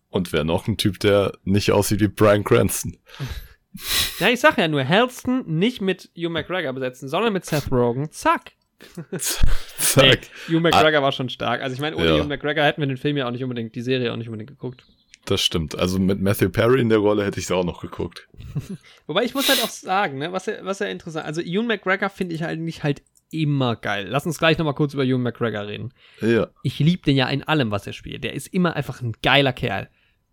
[0.10, 2.98] Und wer noch ein Typ, der nicht aussieht wie Brian Cranston.
[4.20, 8.12] Ja, ich sag ja nur, Helston nicht mit Hugh McGregor besetzen, sondern mit Seth Rogen.
[8.12, 8.52] Zack.
[9.78, 10.04] Zack.
[10.04, 10.18] Nee,
[10.50, 11.62] Hugh McGregor war schon stark.
[11.62, 12.14] Also ich meine, ohne Ja.
[12.18, 14.50] Hugh McGregor hätten wir den Film ja auch nicht unbedingt, die Serie auch nicht unbedingt
[14.50, 14.84] geguckt.
[15.26, 15.78] Das stimmt.
[15.78, 18.28] Also mit Matthew Perry in der Rolle hätte ich es auch noch geguckt.
[19.08, 22.10] Wobei ich muss halt auch sagen, ne, was ja, was ja interessant, also Hugh McGregor
[22.10, 24.08] finde ich halt nicht halt immer geil.
[24.10, 25.94] Lass uns gleich nochmal kurz über Hugh McGregor reden.
[26.22, 26.48] Ja.
[26.64, 28.24] Ich liebe den ja in allem, was er spielt.
[28.24, 29.90] Der ist immer einfach ein geiler Kerl.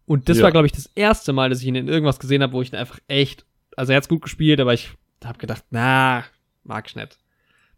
[0.07, 0.45] Und das Ja.
[0.45, 2.73] war, glaube ich, das erste Mal, dass ich ihn in irgendwas gesehen habe, wo ich
[2.73, 3.45] ihn einfach echt,
[3.77, 4.91] also er hat's gut gespielt, aber ich
[5.25, 6.25] habe gedacht, na,
[6.65, 7.19] mag ich nicht.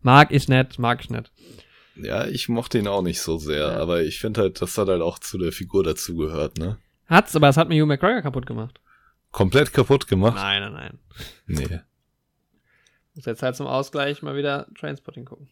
[0.02, 1.32] Mag ich nicht, mag ich nicht.
[1.96, 3.76] Ja, ich mochte ihn auch nicht so sehr, Ja.
[3.78, 6.78] aber ich finde halt, das hat halt auch zu der Figur dazugehört, ne?
[7.06, 8.80] Hat's, aber es hat mir Hugh McGregor kaputt gemacht.
[9.32, 10.36] Komplett kaputt gemacht?
[10.36, 10.98] Nein, nein, nein.
[11.46, 11.80] Nee.
[13.20, 15.50] Muss jetzt halt zum Ausgleich mal wieder Trainspotting gucken.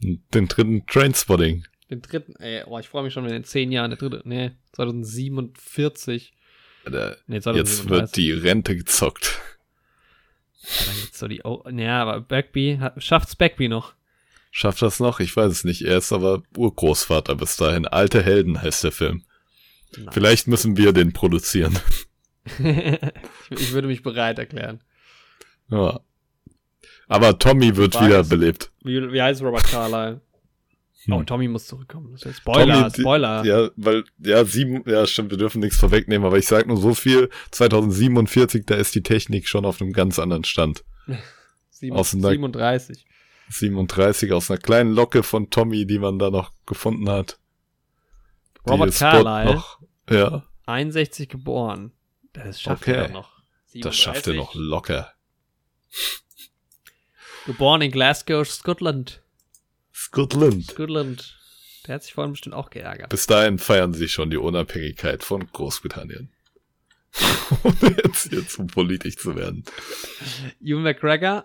[0.00, 1.64] Den dritten Trainspotting.
[1.90, 4.52] Den dritten, ey, oh, ich freue mich schon, wenn in zehn Jahren der dritte, nee,
[4.74, 6.32] 2047.
[6.84, 7.90] Alter, Nee, Jetzt 2037.
[7.90, 9.40] wird die Rente gezockt.
[10.62, 13.94] Ja, dann gibt's so die, oh, ja, aber Bagby, hat, schafft's Bagby noch?
[14.52, 15.18] Schafft das noch?
[15.18, 15.82] Ich weiß es nicht.
[15.82, 17.88] Er ist aber Urgroßvater bis dahin.
[17.88, 19.24] Alte Helden heißt der Film.
[19.96, 20.10] Nein.
[20.12, 21.76] Vielleicht müssen wir den produzieren.
[23.50, 24.80] ich würde mich bereit erklären.
[25.70, 26.00] Ja.
[27.10, 28.70] Aber Tommy wird Frage wieder ist- belebt.
[28.84, 30.20] Wie, wie heißt Robert Carlyle?
[31.10, 31.26] Oh, Hm.
[31.26, 32.12] Tommy muss zurückkommen.
[32.12, 33.44] Das ist Spoiler, Tommy, die- Spoiler.
[33.44, 36.94] Ja, weil, ja, sieben, ja, stimmt, wir dürfen nichts vorwegnehmen, aber ich sag nur so
[36.94, 40.84] viel, 2047, da ist die Technik schon auf einem ganz anderen Stand.
[41.70, 43.06] Sieben- aus dem- 37.
[43.48, 47.38] 37 aus einer kleinen Locke von Tommy, die man da noch gefunden hat.
[48.68, 51.92] Robert Carlyle, Noch, ja, 61 geboren.
[52.34, 52.92] Das schafft Okay.
[52.92, 53.30] er doch noch.
[53.74, 54.36] das schafft er 37.
[54.36, 55.12] noch locker.
[57.50, 59.20] Geboren in Glasgow, Scotland.
[59.92, 60.70] Scotland.
[60.70, 61.36] Scotland.
[61.84, 63.08] Der hat sich vorhin bestimmt auch geärgert.
[63.08, 66.30] Bis dahin feiern sie schon die Unabhängigkeit von Großbritannien.
[67.64, 69.64] um jetzt hier zu politisch zu werden.
[70.62, 71.44] Ewan McGregor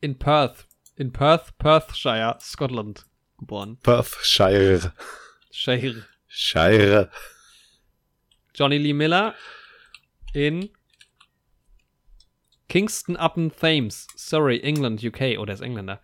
[0.00, 0.66] in Perth.
[0.96, 3.04] In Perth, Perthshire, Scotland
[3.38, 3.76] geboren.
[3.82, 4.94] Perthshire.
[5.50, 6.06] Shire.
[6.28, 7.10] Shire.
[8.54, 9.34] Johnny Lee Miller
[10.32, 10.70] in
[12.68, 15.38] Kingston upon Thames, Surrey, England, UK.
[15.38, 16.00] Oh, der ist Engländer.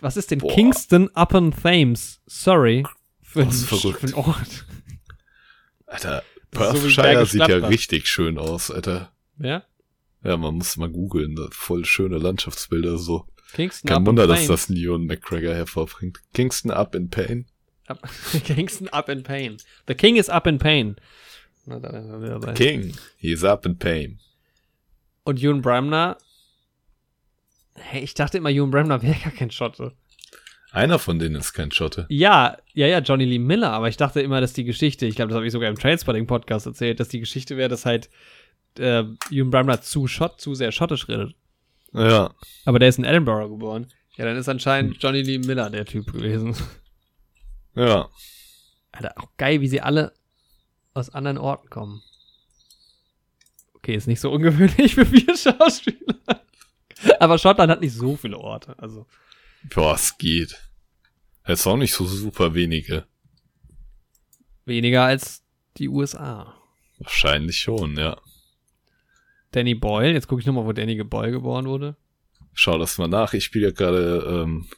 [0.00, 0.52] Was ist denn Boah.
[0.54, 2.84] Kingston upon Thames, Surrey?
[3.22, 4.00] Für, Das ist ein- verrückt.
[4.00, 4.66] für ein Ort.
[5.86, 6.22] Alter,
[6.52, 9.12] so Perthshire Bergisch sieht ja richtig schön aus, Alter.
[9.38, 9.64] Ja?
[10.24, 13.26] Ja, man muss mal googeln, da voll schöne Landschaftsbilder so.
[13.54, 16.20] Kingston Kein Wunder, dass das ein Ewan McGregor hervorbringt.
[16.32, 17.46] Kingston up in pain.
[17.86, 18.00] Up,
[18.44, 19.56] Kingston up in pain.
[19.88, 20.96] The King is up in pain.
[21.66, 22.52] Bei.
[22.54, 24.18] King, he's up in pain.
[25.24, 26.18] Und Ewan Bremner.
[27.74, 29.92] Hey, ich dachte immer, Ewan Bremner wäre gar kein Schotte.
[30.72, 32.06] Einer von denen ist kein Schotte.
[32.08, 35.28] Ja, ja, ja, Johnny Lee Miller, aber ich dachte immer, dass die Geschichte, ich glaube,
[35.28, 38.08] das habe ich sogar im Trainspotting-Podcast erzählt, dass die Geschichte wäre, dass halt
[38.78, 41.34] äh, Ewan Bremner zu Schott, zu sehr schottisch redet.
[41.92, 43.86] Ja, Aber der ist in Edinburgh geboren.
[44.16, 46.56] Ja, dann ist anscheinend Johnny Lee Miller der Typ gewesen.
[47.74, 48.08] ja.
[48.92, 50.12] Alter, auch geil, wie sie alle
[50.94, 52.02] aus anderen Orten kommen.
[53.82, 56.14] Okay, ist nicht so ungewöhnlich für vier Schauspieler.
[57.18, 58.78] Aber Schottland hat nicht so viele Orte.
[58.78, 59.06] Also,
[59.74, 60.56] Boah, es geht.
[61.46, 63.06] Jetzt auch nicht so super wenige.
[64.64, 65.42] weniger als
[65.78, 66.54] die USA.
[66.98, 68.20] Wahrscheinlich schon, ja.
[69.50, 71.96] Danny Boyle, jetzt gucke ich nochmal, wo Danny Boyle geboren wurde.
[72.54, 73.34] Schau das mal nach.
[73.34, 74.68] Ich spiele ja gerade ähm,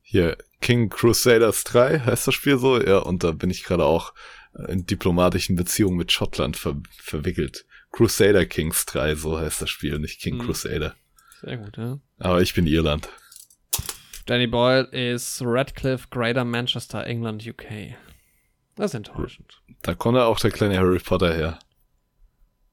[0.00, 2.80] hier King Crusaders 3, heißt das Spiel so?
[2.80, 4.14] Ja, und da bin ich gerade auch
[4.68, 7.66] in diplomatischen Beziehungen mit Schottland ver verwickelt.
[7.94, 10.40] Crusader Kings 3, so heißt das Spiel, nicht King Mhm.
[10.42, 10.94] Crusader.
[11.40, 11.98] Sehr gut, ja.
[12.18, 13.08] Aber ich bin Irland.
[14.26, 17.94] Danny Boyle ist Radcliffe, Greater Manchester, England, UK.
[18.74, 19.60] Das ist enttäuschend.
[19.82, 21.58] Da kommt ja auch der kleine Harry Potter her.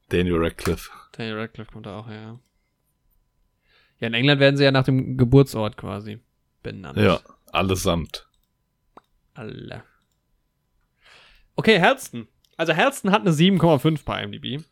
[0.08, 0.90] Daniel Radcliffe.
[1.12, 2.40] Danny Radcliffe kommt da auch her.
[4.00, 6.18] Ja, in England werden sie ja nach dem Geburtsort quasi
[6.62, 6.98] benannt.
[6.98, 7.20] Ja,
[7.52, 8.26] allesamt.
[9.34, 9.84] Alle.
[11.54, 12.26] Okay, Halston.
[12.56, 14.64] Also Halston hat eine 7,5 bei IMDb.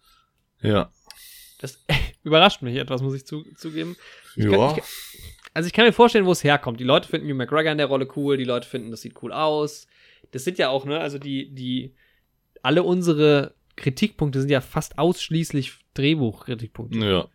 [0.63, 0.91] Ja.
[1.59, 1.85] Das
[2.25, 3.97] überrascht mich etwas, muss ich zu, zugeben.
[4.37, 4.77] Ich kann- Ja.
[4.77, 4.83] ich,
[5.55, 6.81] also ich kann mir vorstellen, wo es herkommt.
[6.81, 9.33] Die Leute finden Hugh McGregor in der Rolle cool, die Leute finden, das sieht cool
[9.33, 9.87] aus.
[10.33, 11.95] Das sind ja auch, ne, also die, die,
[12.63, 16.99] alle unsere Kritikpunkte sind ja fast ausschließlich Drehbuchkritikpunkte.
[16.99, 17.29] Ja.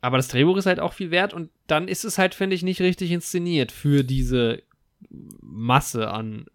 [0.00, 2.62] Aber das Drehbuch ist halt auch viel wert und dann ist es halt, finde ich,
[2.62, 4.62] nicht richtig inszeniert für diese
[5.10, 6.46] Masse an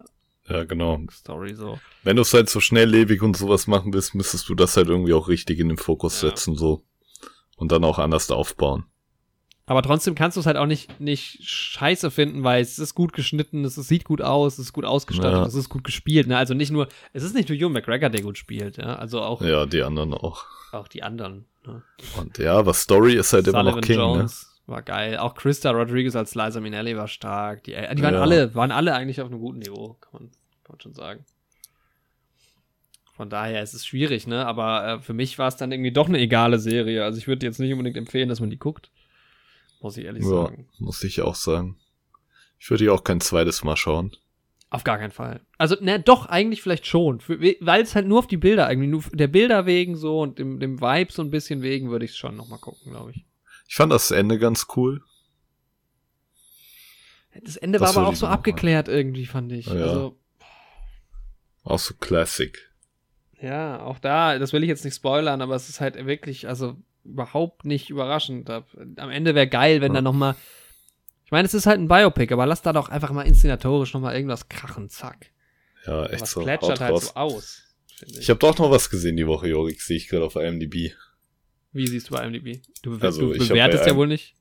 [0.48, 1.00] Ja, genau.
[1.10, 1.78] Story so.
[2.02, 5.14] Wenn du es halt so schnelllebig und sowas machen willst, müsstest du das halt irgendwie
[5.14, 6.28] auch richtig in den Fokus Ja.
[6.28, 6.82] setzen, so.
[7.56, 8.84] Und dann auch anders aufbauen.
[9.66, 13.14] Aber trotzdem kannst du es halt auch nicht, nicht scheiße finden, weil es ist gut
[13.14, 15.46] geschnitten, es ist, sieht gut aus, es ist gut ausgestattet, Ja.
[15.46, 16.26] es ist gut gespielt.
[16.26, 16.36] Ne?
[16.36, 18.96] Also nicht nur, es ist nicht nur Ewan McGregor, der gut spielt, ja.
[18.96, 20.44] Also auch, Ja, die anderen auch.
[20.72, 21.46] auch die anderen.
[21.66, 21.82] Ne?
[22.18, 25.18] Und ja, was Story ist halt immer noch Sullivan King, Jones war geil.
[25.18, 27.64] Auch Christa Rodriguez als Liza Minnelli war stark.
[27.64, 28.20] Die, die waren Ja.
[28.22, 30.22] alle, waren alle eigentlich auf einem guten Niveau, kann man,
[30.64, 31.24] kann man schon sagen.
[33.16, 34.44] Von daher ist es schwierig, ne?
[34.44, 37.04] Aber äh, für mich war es dann irgendwie doch eine egale Serie.
[37.04, 38.90] Also ich würde jetzt nicht unbedingt empfehlen, dass man die guckt.
[39.80, 40.24] Muss ich ehrlich?
[40.24, 40.66] Ja, sagen.
[40.78, 41.76] muss ich auch sagen.
[42.58, 44.16] Ich würde die auch kein zweites Mal schauen.
[44.70, 45.40] Auf gar keinen Fall.
[45.58, 47.20] Also, ne, doch, eigentlich vielleicht schon.
[47.28, 50.58] Weil es halt nur auf die Bilder, irgendwie nur der Bilder wegen so und dem,
[50.58, 53.24] dem Vibe so ein bisschen wegen, würde ich es schon nochmal gucken, glaube ich.
[53.68, 55.02] Ich fand das Ende ganz cool.
[57.42, 58.34] Das Ende Das war aber auch ich so noch mal.
[58.36, 59.66] abgeklärt irgendwie, fand ich.
[59.66, 59.72] Ja.
[59.72, 60.18] Also,
[61.64, 62.70] Auch so Classic.
[63.40, 66.76] ja, auch da, das will ich jetzt nicht spoilern, aber es ist halt wirklich, also
[67.04, 68.48] überhaupt nicht überraschend.
[68.50, 69.96] Am Ende wäre geil, wenn Ja.
[69.96, 70.36] da nochmal.
[71.24, 74.14] Ich meine, es ist halt ein Biopic, aber lass da doch einfach mal inszenatorisch nochmal
[74.14, 75.30] irgendwas krachen, zack.
[75.86, 76.42] Ja, echt was so.
[76.42, 77.06] plätschert halt raus.
[77.08, 77.62] so aus.
[77.96, 80.92] finde Ich habe doch noch was gesehen die Woche, Jorik, sehe ich gerade auf IMDb.
[81.74, 82.62] Wie siehst du bei IMDb?
[82.82, 84.34] Du, Also, du bewertest ja wohl nicht.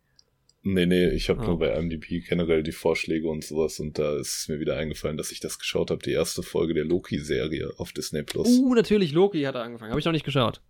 [0.65, 1.47] Nee, nee, ich habe Ah.
[1.47, 5.17] nur bei IMDb generell die Vorschläge und sowas und da ist es mir wieder eingefallen,
[5.17, 8.47] dass ich das geschaut habe, die erste Folge der Loki-Serie auf Disney Plus.
[8.47, 9.91] Uh, natürlich, Loki hat er angefangen.
[9.91, 10.61] Habe ich noch nicht geschaut.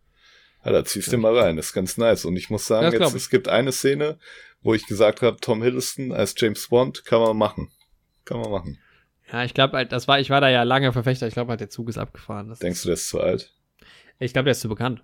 [0.65, 2.25] Ja, da ziehst du mal rein, das ist ganz nice.
[2.25, 4.17] Und ich muss sagen, glaub jetzt, es gibt eine Szene,
[4.61, 7.69] wo ich gesagt habe, Tom Hiddleston als James Bond kann man machen.
[8.25, 8.79] Kann man machen.
[9.31, 11.27] Ja, ich glaube, halt, das war, ich war da ja lange Verfechter.
[11.27, 12.47] Ich glaube, halt, der Zug ist abgefahren.
[12.47, 13.53] Das Denkst du, der ist zu alt?
[14.19, 15.03] Ich glaube, der ist zu bekannt.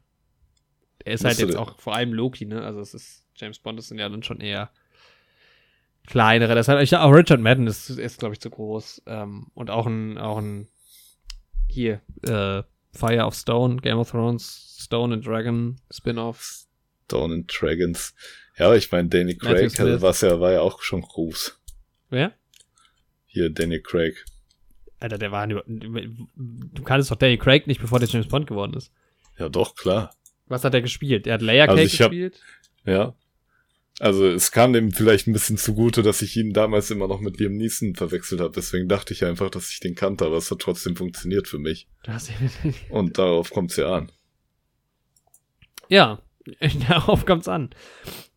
[1.06, 2.64] Er ist halt jetzt auch vor allem Loki, ne?
[2.64, 4.70] Also es ist, James Bond ist ja dann schon eher
[6.08, 6.56] kleinere.
[6.56, 9.04] Deshalb, ich auch Richard Madden ist, ist glaube ich, zu groß.
[9.06, 10.68] Ähm, und auch ein, auch ein
[11.68, 16.66] hier, äh, Fire of Stone, Game of Thrones, Stone and Dragon, Spin-off.
[17.08, 18.14] Dawn and Dragons.
[18.58, 19.72] Ja, aber ich meine, Danny Craig
[20.02, 21.60] was ja, war ja auch schon groß.
[22.10, 22.34] Wer?
[23.26, 24.26] Hier, Danny Craig.
[25.00, 28.92] Alter, der war du kannst doch Danny Craig nicht, bevor der James Bond geworden ist.
[29.38, 30.14] Ja, doch, klar.
[30.50, 31.26] Was hat er gespielt?
[31.28, 32.42] Er hat Layer Also Cake hab- gespielt.
[32.86, 33.14] Ja.
[34.02, 37.38] Also es kam dem vielleicht ein bisschen zugute, dass ich ihn damals immer noch mit
[37.40, 38.54] Liam Neeson verwechselt habe.
[38.56, 41.88] Deswegen dachte ich einfach, dass ich den kannte, aber es hat trotzdem funktioniert für mich.
[42.90, 44.12] Und darauf kommt's ja an.
[45.90, 46.20] Ja,
[46.88, 47.72] darauf kommt's an.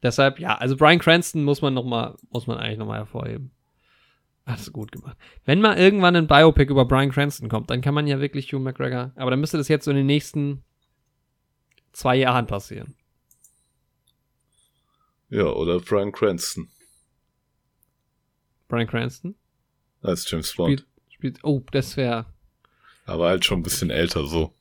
[0.03, 3.53] Deshalb, ja, also Brian Cranston muss man noch mal, muss man eigentlich nochmal hervorheben.
[4.45, 5.17] Hat es gut gemacht.
[5.45, 8.59] Wenn mal irgendwann ein Biopic über Brian Cranston kommt, dann kann man ja wirklich Hugh
[8.59, 10.65] McGregor, aber dann müsste das jetzt so in den nächsten
[11.93, 12.97] zwei Jahren passieren.
[15.29, 16.69] Ja, oder Brian Cranston
[18.69, 19.35] Brian Cranston
[20.01, 20.81] als James Bond.
[20.81, 22.25] spielt, spielt oh, das wäre,
[23.05, 24.55] Aber halt schon ein bisschen älter so.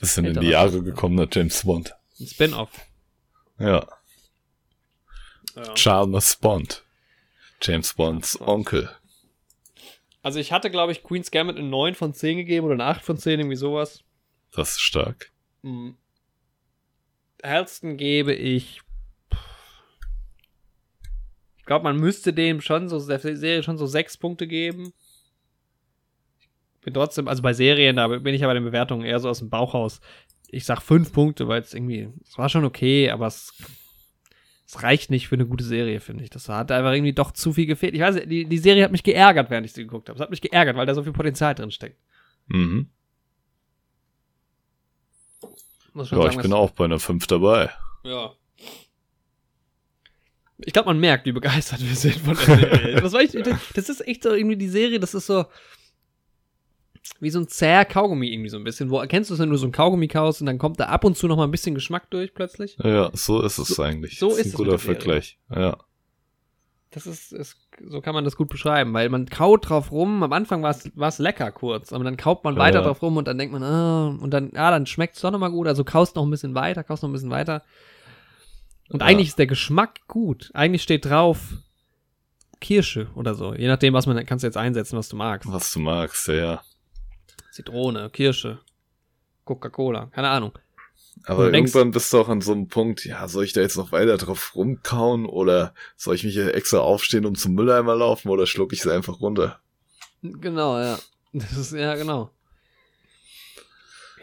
[0.00, 1.94] Bisschen in Älterer die Jahre gekommener James Bond.
[2.18, 2.70] ein Spin-off.
[3.60, 3.86] Ja.
[5.54, 5.74] Ja.
[5.74, 6.84] Chalmers Bond.
[7.62, 8.90] James Bonds Onkel.
[10.22, 13.04] Also ich hatte, glaube ich, Queen's Gambit eine 9 von 10 gegeben oder eine 8
[13.04, 14.02] von 10, irgendwie sowas.
[14.50, 15.30] Das ist stark.
[15.62, 15.96] Hm.
[17.46, 18.80] Halston gebe ich.
[21.56, 24.92] Ich glaube, man müsste dem schon so der Serie schon so sechs Punkte geben.
[26.74, 29.28] Ich bin trotzdem, also bei Serien, da bin ich aber bei den Bewertungen eher so
[29.28, 30.00] aus dem Bauchhaus.
[30.48, 33.52] Ich sag fünf Punkte, weil es irgendwie, es war schon okay, aber es,
[34.64, 36.30] es reicht nicht für eine gute Serie, finde ich.
[36.30, 37.94] Das hat einfach irgendwie doch zu viel gefehlt.
[37.94, 40.16] Ich weiß, die, die Serie hat mich geärgert, während ich sie geguckt habe.
[40.16, 42.00] Es hat mich geärgert, weil da so viel Potenzial drin steckt.
[42.46, 42.90] Mhm.
[45.96, 47.70] Muss schon Ja, sagen, ich bin auch bei einer 5 dabei.
[48.04, 48.32] Ja.
[50.58, 53.00] Ich glaube, man merkt, wie begeistert wir sind von der Serie.
[53.00, 53.34] das, echt,
[53.74, 55.44] das ist echt so irgendwie die Serie, das ist so
[57.20, 58.90] wie so ein zäher Kaugummi irgendwie so ein bisschen.
[58.90, 61.04] Wo kennst du es, wenn du so ein Kaugummi kaust und dann kommt da ab
[61.04, 62.76] und zu noch mal ein bisschen Geschmack durch plötzlich?
[62.82, 64.18] Ja, so ist es So- eigentlich.
[64.18, 64.78] so Das ist ein es guter.
[64.78, 65.38] Vergleich.
[65.54, 65.78] Ja.
[66.96, 67.58] Das ist, ist,
[67.90, 70.22] so kann man das gut beschreiben, weil man kaut drauf rum.
[70.22, 72.84] Am Anfang war es lecker kurz, aber dann kaut man Ja, weiter ja.
[72.86, 75.50] drauf rum und dann denkt man, ah, und dann, ja, dann schmeckt es doch nochmal
[75.50, 75.66] gut.
[75.66, 77.62] Also kaust noch ein bisschen weiter, kaust noch ein bisschen weiter.
[78.88, 79.08] Und Ja.
[79.08, 80.50] eigentlich ist der Geschmack gut.
[80.54, 81.56] Eigentlich steht drauf
[82.62, 83.52] Kirsche oder so.
[83.52, 85.52] Je nachdem, was man, kannst du jetzt einsetzen, was du magst.
[85.52, 86.62] Was du magst, ja, ja.
[87.52, 88.60] Zitrone, Kirsche,
[89.44, 90.52] Coca-Cola, keine Ahnung.
[91.24, 93.90] Aber irgendwann bist du auch an so einem Punkt, ja, soll ich da jetzt noch
[93.90, 98.46] weiter drauf rumkauen oder soll ich mich hier extra aufstehen und zum Mülleimer laufen oder
[98.46, 99.60] schluck ich sie einfach runter?
[100.22, 100.98] Genau, ja.
[101.32, 102.30] Das ist, ja, genau.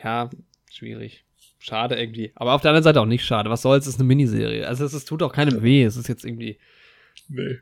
[0.04, 0.30] Ja,
[0.72, 1.26] schwierig.
[1.60, 2.32] Schade irgendwie.
[2.36, 3.50] Aber auf der anderen Seite auch nicht schade.
[3.50, 4.68] Was soll's, es ist eine Miniserie.
[4.68, 5.84] Also es, es tut auch keinem weh.
[5.84, 6.58] Es ist jetzt irgendwie,
[7.28, 7.60] Nee.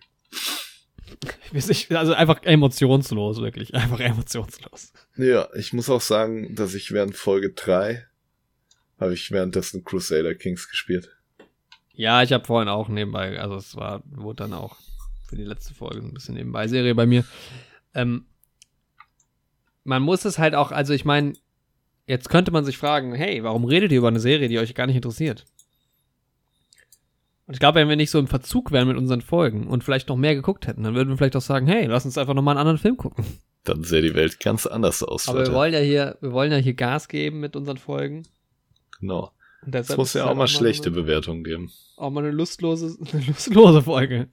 [1.90, 3.74] also einfach emotionslos, wirklich.
[3.76, 4.94] Einfach emotionslos.
[5.18, 8.06] Ja, ich muss auch sagen, dass ich während Folge 3
[9.02, 11.10] habe ich währenddessen Crusader Kings gespielt.
[11.94, 14.78] Ja, ich habe vorhin auch nebenbei, also es war, wurde dann auch
[15.28, 17.26] für die letzte Folge ein bisschen nebenbei Serie bei mir.
[17.94, 18.26] Ähm,
[19.84, 21.34] man muss es halt auch, also ich meine,
[22.08, 24.88] jetzt könnte man sich fragen, hey, warum redet ihr über eine Serie, die euch gar
[24.88, 25.46] nicht interessiert?
[27.48, 30.08] Und ich glaube, wenn wir nicht so im Verzug wären mit unseren Folgen und vielleicht
[30.08, 32.54] noch mehr geguckt hätten, dann würden wir vielleicht auch sagen, hey, lass uns einfach nochmal
[32.54, 33.26] einen anderen Film gucken.
[33.64, 35.28] Dann sähe die Welt ganz anders aus.
[35.28, 35.56] Aber wir Leute.
[35.56, 38.24] wollen ja hier, wir wollen ja hier Gas geben mit unseren Folgen.
[39.02, 39.32] Genau.
[39.64, 41.72] Und Es muss ja halt auch mal schlechte eine, Bewertungen geben.
[41.98, 44.30] auch mal eine lustlose, eine lustlose Folge.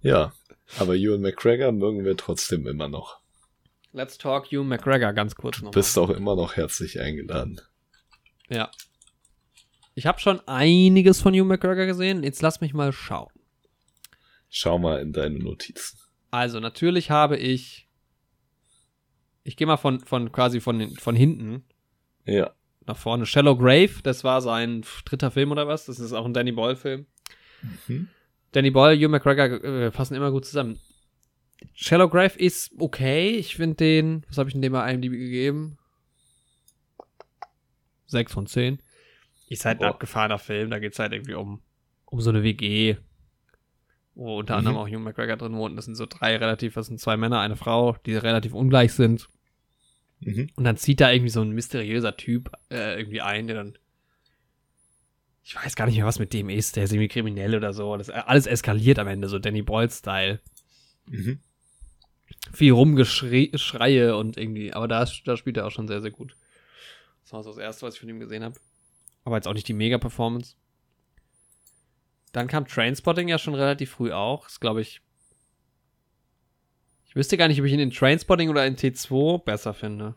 [0.00, 0.32] Ja,
[0.78, 3.20] aber Ewan McGregor mögen wir trotzdem immer noch.
[3.92, 5.70] Let's talk Hugh McGregor ganz kurz noch.
[5.70, 7.60] Bist auch immer noch herzlich eingeladen.
[8.48, 8.70] Ja.
[9.94, 12.24] Ich habe schon einiges von Hugh McGregor gesehen.
[12.24, 13.30] Jetzt lass mich mal schauen.
[14.48, 15.98] Schau mal in deine Notizen.
[16.30, 17.88] Also, natürlich habe ich.
[19.44, 21.64] Ich gehe mal von, von quasi von, von hinten
[22.24, 22.52] Ja.
[22.86, 23.26] Nach vorne.
[23.26, 25.86] Shallow Grave, das war sein dritter Film oder was?
[25.86, 27.06] Das ist auch ein Danny Boyle-Film.
[27.88, 28.08] Mhm.
[28.52, 30.78] Danny Boyle, Hugh McGregor äh, passen immer gut zusammen.
[31.74, 33.30] Shallow Grave ist okay.
[33.30, 35.78] Ich finde den, was habe ich denn dem bei IMDb gegeben?
[38.06, 38.78] 6 von 10.
[39.48, 39.88] Ist halt ein Boah.
[39.88, 40.70] abgefahrener Film.
[40.70, 41.62] Da geht es halt irgendwie um,
[42.06, 42.96] um so eine WG.
[44.16, 44.80] wo unter anderem Mhm.
[44.82, 45.76] auch Hugh McGregor drin wohnt.
[45.76, 49.28] Das sind so drei relativ, das sind zwei Männer, eine Frau, die relativ ungleich sind.
[50.24, 50.50] Mhm.
[50.56, 53.78] Und dann zieht da irgendwie so ein mysteriöser Typ äh, irgendwie ein, der dann.
[55.42, 56.76] Ich weiß gar nicht mehr, was mit dem ist.
[56.76, 57.96] Der ist irgendwie kriminell oder so.
[57.96, 60.40] Das alles eskaliert am Ende, so Danny Boyle-Style.
[61.06, 61.38] Mhm.
[62.52, 64.72] Viel Rumgeschreie und irgendwie.
[64.72, 66.34] Aber da, da spielt er auch schon sehr, sehr gut.
[67.24, 68.58] Das war so das Erste, was ich von ihm gesehen habe.
[69.24, 70.56] Aber jetzt auch nicht die Mega-Performance.
[72.32, 74.44] Dann kam Trainspotting ja schon relativ früh auch.
[74.44, 75.02] Das glaube ich.
[77.14, 80.16] Ich wüsste gar nicht, ob ich ihn in Trainspotting oder in T2 besser finde.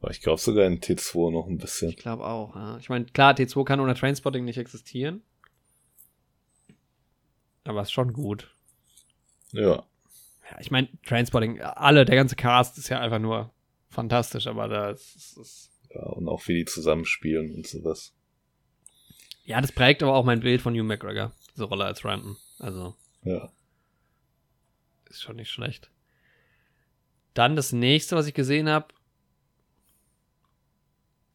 [0.00, 1.90] Aber ich glaube sogar in T2 noch ein bisschen.
[1.90, 2.76] Ich glaube auch, ja.
[2.78, 5.22] Ich meine, klar, T2 kann ohne Trainspotting nicht existieren.
[7.62, 8.52] Aber ist schon gut.
[9.52, 9.86] Ja.
[10.50, 13.52] Ja, ich meine, Trainspotting, alle, der ganze Cast ist ja einfach nur
[13.88, 18.12] fantastisch, aber da ist, ist, ist Ja, und auch wie die zusammenspielen und sowas.
[19.44, 22.36] Ja, das prägt aber auch mein Bild von Hugh McGregor, diese Rolle als Random.
[22.58, 23.52] Also, Ja.
[25.08, 25.90] Ist schon nicht schlecht.
[27.34, 28.88] Dann das nächste, was ich gesehen habe.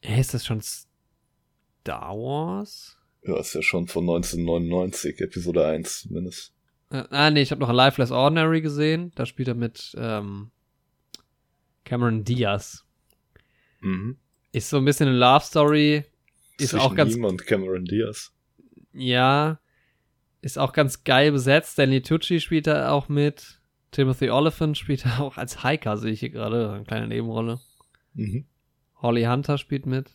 [0.01, 2.97] Hä, ist das schon Star Wars?
[3.23, 6.53] Ja, ist ja schon von 1999, Episode 1 zumindest.
[6.89, 9.11] Äh, ah, nee, ich habe noch A Life Less Ordinary gesehen.
[9.15, 10.51] Da spielt er mit ähm,
[11.85, 12.83] Cameron Diaz.
[13.81, 14.17] Mhm.
[14.51, 16.03] Ist so ein bisschen eine Love Story.
[16.57, 18.33] Ist Zwischen auch ganz, ihm und Cameron Diaz.
[18.93, 19.59] ja,
[20.41, 21.73] ist auch ganz geil besetzt.
[21.73, 23.60] Stanley Tucci spielt da auch mit.
[23.91, 26.71] Timothy Oliphant spielt auch als Hiker, sehe ich hier gerade.
[26.73, 27.59] Eine kleine Nebenrolle.
[28.13, 28.45] Mhm.
[29.01, 30.11] Holly Hunter spielt mit.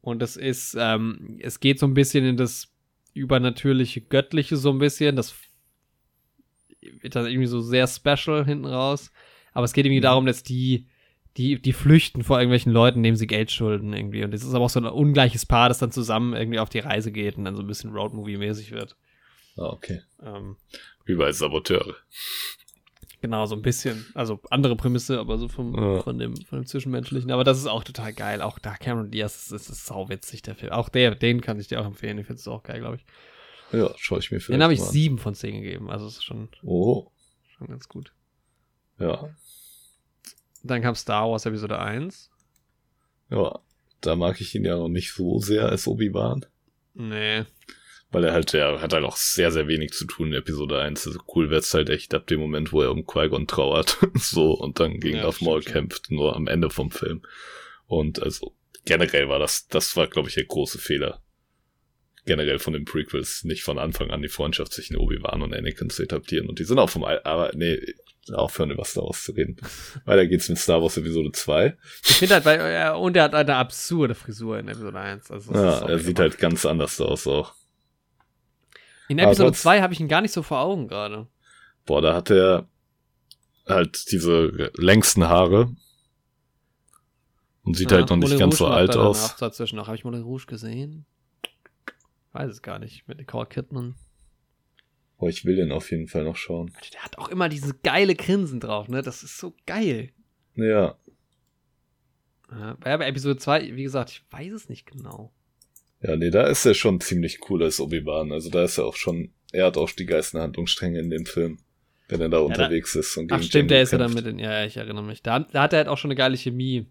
[0.00, 2.68] Und es ist, ähm, es geht so ein bisschen in das
[3.14, 5.16] übernatürliche, göttliche so ein bisschen.
[5.16, 5.34] Das
[7.00, 9.10] wird dann irgendwie so sehr special hinten raus.
[9.52, 10.04] Aber es geht irgendwie Mhm.
[10.04, 10.86] darum, dass die,
[11.36, 14.24] die, die flüchten vor irgendwelchen Leuten, denen sie Geld schulden irgendwie.
[14.24, 16.80] Und es ist aber auch so ein ungleiches Paar, das dann zusammen irgendwie auf die
[16.80, 18.96] Reise geht und dann so ein bisschen Roadmovie-mäßig wird.
[19.56, 20.02] Ah, okay.
[20.22, 20.56] Ähm,
[21.04, 21.94] Wie bei Saboteure.
[23.20, 24.04] Genau, so ein bisschen.
[24.14, 26.02] Also andere Prämisse, aber so vom, Ja.
[26.02, 27.30] von, dem, von dem Zwischenmenschlichen.
[27.30, 28.42] Aber das ist auch total geil.
[28.42, 30.72] Auch da Cameron Diaz, das ist, ist sauwitzig, der Film.
[30.72, 32.16] Auch der, den kann ich dir auch empfehlen.
[32.18, 33.04] Den findest du auch geil, glaube ich.
[33.72, 34.86] Ja, schaue ich mir vielleicht Den habe ich an.
[34.86, 35.90] sieben von zehn gegeben.
[35.90, 37.10] Also ist schon, Oh,
[37.56, 38.12] schon ganz gut.
[38.98, 39.28] ja.
[40.62, 42.30] Dann kam Star Wars Episode 1.
[43.30, 43.58] Ja.
[44.00, 46.46] Da mag ich ihn ja noch nicht so sehr als Obi-Wan.
[46.94, 47.44] Nee.
[48.14, 51.06] Weil er halt, der hat halt auch sehr, sehr wenig zu tun in Episode 1.
[51.06, 53.98] Also cool wird's halt echt ab dem Moment, wo er um Qui-Gon trauert.
[54.14, 55.70] so, und dann gegen Ja, Darth Maul ja.
[55.72, 57.22] kämpft, nur am Ende vom Film.
[57.86, 58.54] Und also,
[58.84, 61.20] generell war das, das war, glaube ich, der große Fehler.
[62.26, 66.02] Generell von den Prequels, nicht von Anfang an die Freundschaft zwischen Obi-Wan und Anakin zu
[66.02, 66.48] etablieren.
[66.48, 67.78] Und die sind auch vom, Al aber, nee,
[68.32, 69.56] aufhören über Star Wars zu reden.
[70.06, 71.76] Weiter geht's mit Star Wars Episode 2.
[72.08, 75.30] Ich finde halt, weil, er, und er hat eine absurde Frisur in Episode 1.
[75.30, 77.54] Also Ja, er sieht mal- halt ganz anders aus auch.
[79.08, 81.26] In Episode trotz- 2 habe ich ihn gar nicht so vor Augen gerade.
[81.86, 82.68] Boah, da hat er
[83.66, 85.74] halt diese längsten Haare.
[87.62, 89.36] Und sieht Ja, halt noch nicht Moulin ganz Rouge so alt aus.
[89.36, 89.86] Dazwischen noch.
[89.86, 91.06] Habe ich Moulin Rouge gesehen?
[92.32, 93.06] Weiß es gar nicht.
[93.08, 93.94] Mit Nicole Kidman.
[95.18, 96.72] Boah, ich will den auf jeden Fall noch schauen.
[96.92, 99.00] Der hat auch immer diese geile Grinsen drauf, ne?
[99.02, 100.12] Das ist so geil.
[100.54, 100.96] Ja,
[102.50, 105.32] Ja, bei Episode 2, wie gesagt, ich weiß es nicht genau.
[106.06, 108.32] Ja, nee, da ist er schon ziemlich cool als Obi-Wan.
[108.32, 111.58] Also da ist er auch schon, er hat auch die geilsten Handlungsstränge in dem Film.
[112.08, 114.12] Wenn er da da- unterwegs ist und Ach gegen stimmt, Django der ist ja dann
[114.12, 115.22] mit den, ja, ja, ich erinnere mich.
[115.22, 116.86] Da, da hat er halt auch schon eine geile Chemie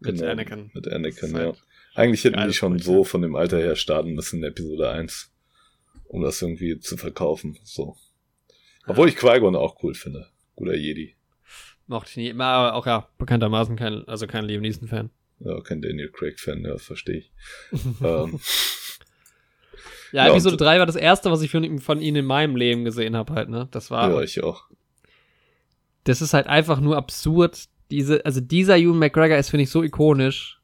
[0.00, 0.70] mit Genau, Anakin.
[0.74, 1.38] Mit Anakin, ja.
[1.38, 1.62] halt-
[1.94, 3.04] Eigentlich hätten die schon Projekt, so ja.
[3.04, 5.30] von dem Alter her starten müssen in Episode 1.
[6.08, 7.96] Um das irgendwie zu verkaufen, so.
[8.86, 10.26] Obwohl ich Qui-Gon auch cool finde.
[10.56, 11.14] Guter Jedi.
[11.86, 12.28] Mochte ich nie.
[12.30, 15.10] Immer, aber auch ja, bekanntermaßen kein, also kein Liam Neeson-Fan.
[15.40, 17.32] Ja, kein Daniel Craig-Fan, ja, verstehe ich.
[18.02, 18.38] ähm,
[20.12, 22.56] Ja, Episode und- 3 war das erste, was ich von, ihm- von ihnen in meinem
[22.56, 23.68] Leben gesehen habe, halt, ne?
[23.72, 24.10] Das war.
[24.10, 24.64] ja, ich auch.
[26.04, 27.64] das ist halt einfach nur absurd.
[27.90, 30.60] Diese, also dieser Ewan McGregor ist, finde ich, so ikonisch.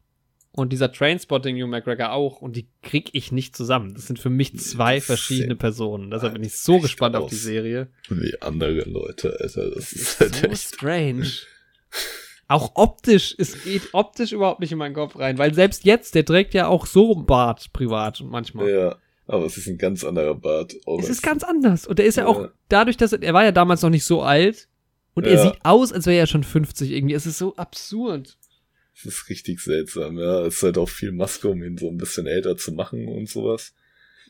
[0.52, 2.40] Und dieser Trainspotting Ewan McGregor auch.
[2.40, 3.94] Und die krieg ich nicht zusammen.
[3.94, 6.10] Das sind für mich zwei Das verschiedene Personen.
[6.10, 7.36] Deshalb bin ich so gespannt auf die.
[7.36, 7.88] Serie.
[8.08, 9.70] Wie andere Leute, Alter.
[9.70, 10.74] Das Das ist ist halt so echt.
[10.74, 11.26] strange.
[12.50, 16.24] Auch optisch, es geht optisch überhaupt nicht in meinen Kopf rein, weil selbst jetzt, der
[16.24, 18.68] trägt ja auch so einen Bart privat manchmal.
[18.70, 18.96] Ja,
[19.26, 20.74] aber es ist ein ganz anderer Bart.
[20.86, 21.86] Oh, Es ist ganz anders.
[21.86, 22.28] Und er ist ja, Ja.
[22.28, 24.66] auch dadurch, dass er, er war ja damals noch nicht so alt.
[25.14, 25.42] Und er Ja.
[25.42, 27.14] sieht aus, als wäre er schon 50 irgendwie.
[27.14, 28.36] Es ist so absurd.
[28.94, 30.40] Das ist richtig seltsam, ja.
[30.46, 33.28] Es ist halt auch viel Maske, um ihn so ein bisschen älter zu machen und
[33.28, 33.74] sowas.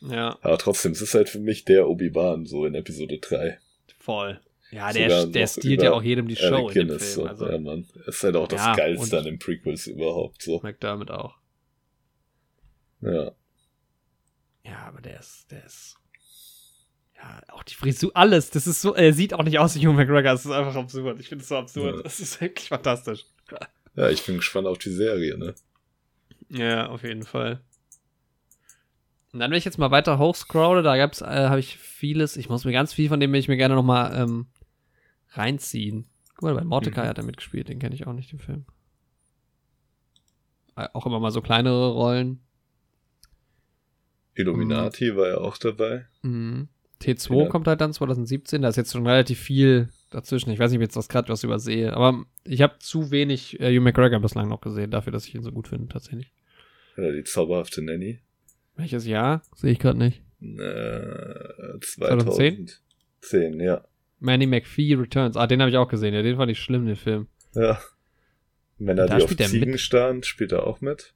[0.01, 3.59] Ja, Aber trotzdem, es ist halt für mich der Obi-Wan, so in Episode 3.
[3.99, 4.39] voll.
[4.71, 7.25] Ja, der, der stiehlt ja auch jedem die Show in dem ist Film.
[7.25, 7.85] so, Also ja, Mann.
[8.07, 10.59] Ist halt auch das Ja, Geilste an den Prequels überhaupt, so.
[10.61, 11.35] McDermott auch.
[13.01, 13.31] Ja.
[14.63, 15.95] Ja, aber der ist, der ist.
[17.17, 18.49] Ja, auch die Frisur, alles.
[18.49, 20.21] Das ist so, er sieht auch nicht aus wie Hugh McGregor.
[20.31, 21.19] Das ist einfach absurd.
[21.19, 21.97] Ich finde es so absurd.
[21.97, 22.01] Ja.
[22.03, 23.25] Das ist wirklich fantastisch.
[23.95, 25.53] Ja, ich bin gespannt auf die Serie, ne?
[26.49, 27.61] Ja, auf jeden Fall.
[29.33, 32.49] Und dann, wenn ich jetzt mal weiter hochscrolle, da gab's, äh, habe ich vieles, ich
[32.49, 34.47] muss mir ganz viel von dem will ich mir gerne noch mal ähm,
[35.31, 36.05] reinziehen.
[36.35, 37.07] Guck mal, bei Mordecai Mhm.
[37.07, 38.65] hat er mitgespielt, den kenne ich auch nicht, den Film.
[40.75, 42.39] Äh, Auch immer mal so kleinere Rollen.
[44.35, 46.05] Illuminati war ja auch dabei.
[46.21, 46.69] Mhm.
[47.01, 47.49] T2 Ja.
[47.49, 50.51] kommt halt dann 2017, da ist jetzt schon relativ viel dazwischen.
[50.51, 53.71] Ich weiß nicht, ob ich jetzt gerade was übersehe, aber ich habe zu wenig äh,
[53.75, 56.31] Hugh McGregor bislang noch gesehen, dafür, dass ich ihn so gut finde, tatsächlich.
[56.97, 58.19] Ja, die zauberhafte Nanny.
[58.75, 59.41] Welches Jahr?
[59.55, 60.21] Sehe ich gerade nicht.
[60.41, 62.69] Äh, 2010?
[63.21, 63.83] 2010, ja.
[64.21, 65.35] Manny McPhee Returns.
[65.35, 66.13] Ah, den habe ich auch gesehen.
[66.13, 67.27] Ja, den fand ich schlimm, den Film.
[67.53, 67.81] Ja.
[68.77, 69.79] Männer, Da die auf Ziegen mit.
[69.81, 71.13] starren, spielt er auch mit.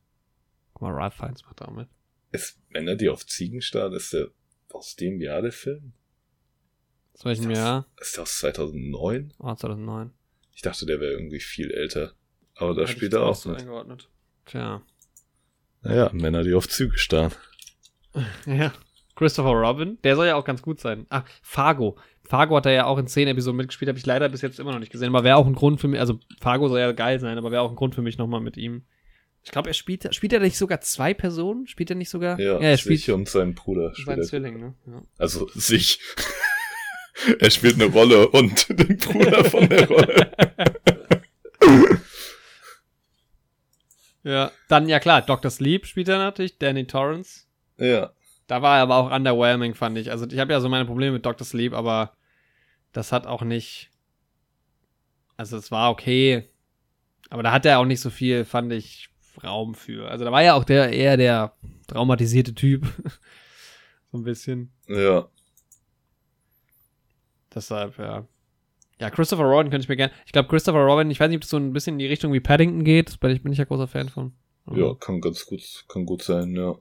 [0.74, 1.88] Guck mal, Ralph Fiennes macht da auch mit.
[2.32, 4.28] Ist Männer, die auf Ziegen starren, ist der
[4.74, 5.93] aus dem Jahr der Film?
[7.14, 7.88] Aus welchem Das- Jahr?
[8.01, 9.34] Ist der aus 2009?
[9.39, 10.12] Oh, 2009.
[10.53, 12.14] Ich dachte, der wäre irgendwie viel älter.
[12.56, 13.62] Aber da spielt er auch mit.
[13.62, 14.10] eingeordnet.
[14.45, 14.82] Tja.
[15.82, 17.32] Naja, Männer, die auf Züge starren.
[18.45, 18.74] Ja.
[19.16, 21.06] Christopher Robin, der soll ja auch ganz gut sein.
[21.10, 21.97] Ach, Fargo.
[22.28, 24.72] Fargo hat er ja auch in zehn Episoden mitgespielt, habe ich leider bis jetzt immer
[24.72, 25.10] noch nicht gesehen.
[25.10, 27.62] Aber wäre auch ein Grund für mich, also Fargo soll ja geil sein, aber wäre
[27.62, 28.84] auch ein Grund für mich nochmal mit ihm.
[29.44, 31.68] Ich glaube, er spielt, spielt er nicht sogar zwei Personen?
[31.68, 32.40] Spielt er nicht sogar?
[32.40, 33.94] Ja, er spielt sich und seinen Bruder.
[33.94, 34.26] seinen er.
[34.26, 34.74] Zwilling, ne?
[34.88, 35.04] Ja.
[35.20, 36.00] Also sich.
[37.40, 40.32] er spielt eine Rolle und den Bruder von der Rolle.
[44.24, 44.52] ja.
[44.68, 45.52] Dann, ja klar, Dr.
[45.52, 47.42] Sleep spielt er natürlich, Danny Torrance.
[47.78, 48.14] Ja.
[48.48, 50.12] Da war er aber auch underwhelming, fand ich.
[50.12, 51.46] Also ich habe ja so meine Probleme mit Dr.
[51.46, 52.14] Sleep, aber
[52.91, 53.89] das hat auch nicht.
[55.38, 56.48] Also es war okay.
[57.30, 59.10] Aber da hat er auch nicht so viel, fand ich,
[59.43, 60.10] Raum für.
[60.10, 61.56] Also da war ja auch der eher der
[61.88, 62.86] traumatisierte Typ.
[64.12, 64.72] so ein bisschen.
[64.88, 65.28] Ja.
[67.54, 68.28] Deshalb, ja.
[69.00, 70.14] Ja, Christopher Robin könnte ich mir gerne.
[70.26, 72.32] Ich glaube, Christopher Robin, ich weiß nicht, ob das so ein bisschen in die Richtung
[72.32, 73.20] wie Paddington geht.
[73.20, 74.34] Bin ich, bin ich ja großer Fan von.
[74.72, 76.76] Ja, kann ganz gut, kann gut sein, ja.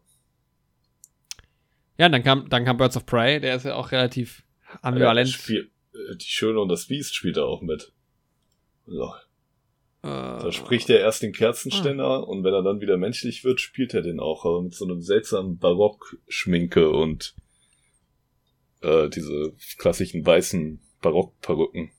[1.98, 4.42] Ja, dann kam, dann kam Birds of Prey, der ist ja auch relativ
[4.72, 5.28] Ja, ambivalent.
[5.28, 7.92] spiel, äh, die Schöne und das Biest spielt er auch mit.
[8.86, 9.04] So.
[10.02, 13.94] Äh, Da spricht er erst den Kerzenständer und wenn er dann wieder menschlich wird, spielt
[13.94, 17.34] er den auch, aber mit so einem seltsamen Barock-Schminke und
[18.82, 21.90] äh, diese klassischen weißen Barock-Perücken.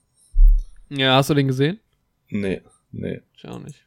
[0.90, 1.80] Ja, hast du den gesehen?
[2.28, 2.60] Nee,
[2.92, 3.84] nee, Ich auch nicht.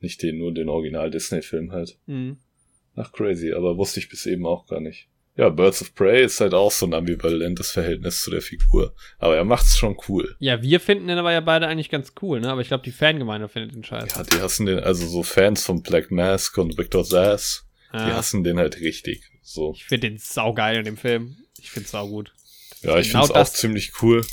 [0.00, 1.98] nicht den, nur den Original-Disney-Film halt.
[2.06, 2.38] Mhm.
[2.96, 5.08] Ach, crazy, aber wusste ich bis eben auch gar nicht.
[5.36, 8.94] Ja, Birds of Prey ist halt auch so ein ambivalentes Verhältnis zu der Figur.
[9.18, 10.36] Aber er macht's schon cool.
[10.38, 12.50] Ja, wir finden den aber ja beide eigentlich ganz cool, ne?
[12.50, 14.16] Aber ich glaube, die Fangemeinde findet den scheiße.
[14.16, 18.14] Ja, die hassen den, also so Fans von Black Mask und Victor Sass, die Ja.
[18.14, 19.22] hassen den halt richtig.
[19.42, 19.72] So.
[19.74, 21.36] Ich finde den saugeil in dem Film.
[21.60, 22.32] Ich finde saugut.
[22.82, 24.24] Ja, ich Genau find's auch ziemlich cool.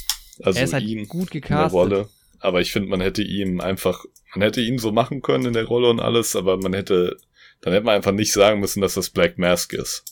[0.43, 1.73] Also er ist halt ihn gut in der gecastet.
[1.73, 2.09] Rolle.
[2.39, 5.65] Aber ich finde, man hätte ihm einfach, man hätte ihn so machen können in der
[5.65, 7.17] Rolle und alles, aber man hätte,
[7.61, 10.03] dann hätte man einfach nicht sagen müssen, dass das Black Mask ist.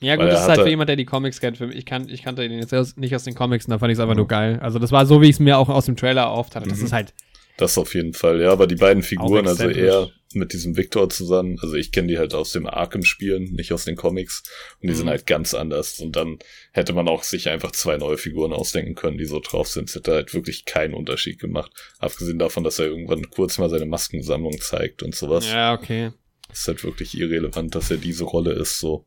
[0.00, 1.56] Ja, gut, das ist halt für jemand, der die Comics kennt.
[1.56, 3.78] Für mich, ich, kann, ich kannte den jetzt aus- nicht aus den Comics und da
[3.78, 4.18] fand ich es einfach Mhm.
[4.20, 4.58] nur geil.
[4.60, 6.68] Also, das war so, wie ich es mir auch aus dem Trailer erhofft hatte.
[6.68, 6.84] Das Mhm.
[6.86, 7.14] ist halt,
[7.58, 11.56] Das auf jeden Fall, ja, aber die beiden Figuren, also er mit diesem Victor zusammen,
[11.62, 14.42] also ich kenne die halt aus dem Arkham-Spielen, nicht aus den Comics,
[14.82, 14.98] und die Mhm.
[14.98, 15.98] sind halt ganz anders.
[15.98, 16.38] Und dann
[16.72, 19.88] hätte man auch sich einfach zwei neue Figuren ausdenken können, die so drauf sind.
[19.88, 21.72] Es hätte halt wirklich keinen Unterschied gemacht.
[21.98, 25.46] Abgesehen davon, dass er irgendwann kurz mal seine Maskensammlung zeigt und sowas.
[25.50, 26.10] ja, okay.
[26.52, 29.06] ist halt wirklich irrelevant, dass er diese Rolle ist, so.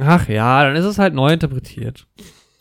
[0.00, 2.06] Ach ja, dann ist es halt neu interpretiert.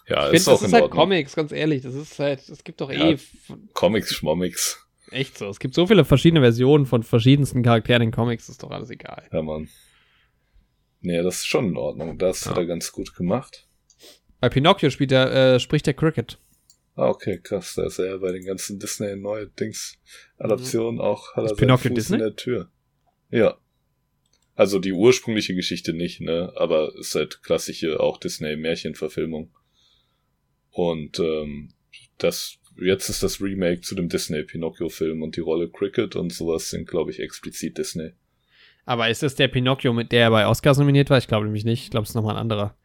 [0.07, 0.99] Ja, Ich ist finde, auch das ist halt Ordnung.
[1.01, 1.81] Comics, ganz ehrlich.
[1.83, 3.11] Das ist halt, es gibt doch Ja.
[3.11, 3.17] eh
[3.73, 4.85] Comics, Schmomics.
[5.11, 5.47] echt so.
[5.49, 9.27] Es gibt so viele verschiedene Versionen von verschiedensten Charakteren in Comics, ist doch alles egal.
[9.31, 9.69] Ja, Mann.
[11.01, 12.17] Nee, das ist schon in Ordnung.
[12.17, 12.61] Das hat Ja.
[12.63, 13.67] er ganz gut gemacht.
[14.41, 16.39] Bei Pinocchio spielt er, äh, spricht der Cricket.
[16.95, 17.75] Ah, okay, krass.
[17.75, 19.97] Da ist er ja bei den ganzen Disney neue Dings
[20.37, 22.15] Adaptionen auch hat er Pinocchio Fuß Disney?
[22.17, 22.69] in der Tür.
[23.29, 23.57] Ja.
[24.59, 26.51] Also die ursprüngliche Geschichte nicht, ne?
[26.57, 29.55] Aber ist halt klassische auch Disney Märchenverfilmung.
[30.69, 31.69] Und ähm,
[32.17, 36.33] das jetzt ist das Remake zu dem Disney Pinocchio Film und die Rolle Cricket und
[36.33, 38.11] sowas sind glaube ich explizit Disney.
[38.83, 41.19] Aber ist es der Pinocchio, mit der er bei Oscars nominiert war?
[41.19, 41.83] Ich glaube nämlich nicht.
[41.83, 42.75] Ich glaube, es ist nochmal ein anderer.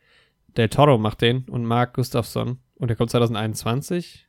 [0.56, 2.60] Del Toro macht den und Mark Gustafsson.
[2.76, 4.28] Und der kommt 2021.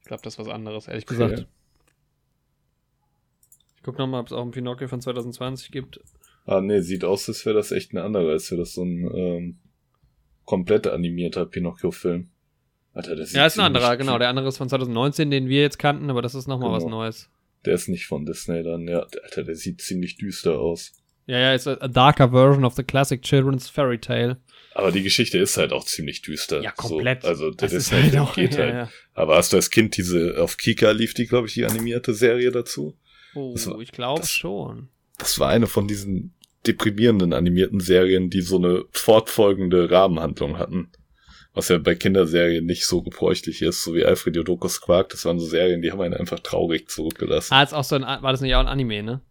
[0.00, 1.14] Ich glaube, das ist was anderes, ehrlich Okay.
[1.14, 1.46] gesagt.
[3.88, 5.98] Ich gucke nochmal, ob es auch einen Pinocchio von 2020 gibt.
[6.44, 9.10] Ah, nee, sieht aus, als wäre das echt ein anderer, als wäre das so ein
[9.14, 9.58] ähm,
[10.44, 12.28] komplett animierter Pinocchio-Film.
[12.92, 14.18] Alter, das Ja, ist ein anderer, genau.
[14.18, 16.98] Der andere ist von 2019, den wir jetzt kannten, aber das ist nochmal was Genau.
[16.98, 17.30] Neues.
[17.64, 19.06] Der ist nicht von Disney dann, ja.
[19.22, 20.92] Alter, der sieht ziemlich düster aus.
[21.24, 24.36] Ja, ja, it's a, darker version of the classic children's fairy tale.
[24.74, 26.60] Aber die Geschichte ist halt auch ziemlich düster.
[26.60, 27.22] Ja, komplett.
[27.22, 28.74] So, also das, Das ist ist halt, halt auch- geht ja, halt.
[28.74, 28.90] ja.
[29.14, 32.50] Aber hast du als Kind diese, auf Kika lief die, glaube ich, die animierte Serie
[32.50, 32.94] dazu?
[33.34, 34.88] Oh, war- ich glaube schon.
[35.18, 36.34] Das war eine von diesen
[36.66, 40.90] deprimierenden animierten Serien, die so eine fortfolgende Rahmenhandlung hatten.
[41.54, 45.08] Was ja bei Kinderserien nicht so gebräuchlich ist, so wie Alfred Jodokus Quark.
[45.08, 47.52] Das waren so Serien, die haben einen einfach traurig zurückgelassen.
[47.54, 49.22] Ah, ist auch so ein, war das nicht auch ein Anime, ne?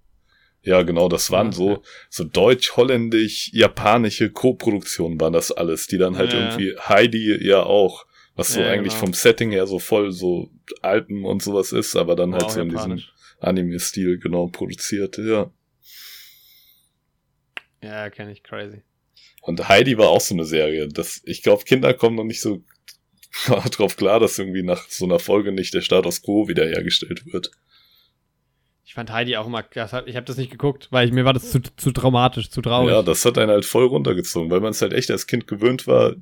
[0.64, 6.18] Ja, genau, das waren so, so deutsch, holländisch, japanische Co-Produktionen waren das alles, die dann
[6.18, 6.39] halt Ja.
[6.39, 9.06] irgendwie Heidi ja auch, was so Ja, eigentlich genau.
[9.06, 10.50] vom Setting her so voll so
[10.82, 13.14] Alpen und sowas ist, aber dann halt so in diesem japanisch.
[13.40, 15.52] Anime-Stil genau produziert, ja.
[17.82, 18.82] Ja, kenne ich, crazy.
[19.42, 20.88] Und Heidi war auch so eine Serie.
[20.88, 22.64] Das, ich glaube, Kinder kommen noch nicht so
[23.72, 27.52] drauf klar, dass irgendwie nach so einer Folge nicht der Status quo wiederhergestellt wird.
[28.84, 31.52] Ich fand Heidi auch immer, ich habe das nicht geguckt, weil ich, mir war das
[31.52, 32.90] zu, zu traumatisch, zu traurig.
[32.90, 35.88] Ja, das hat einen halt voll runtergezogen, weil man es halt echt als Kind gewöhnt
[35.88, 36.16] war.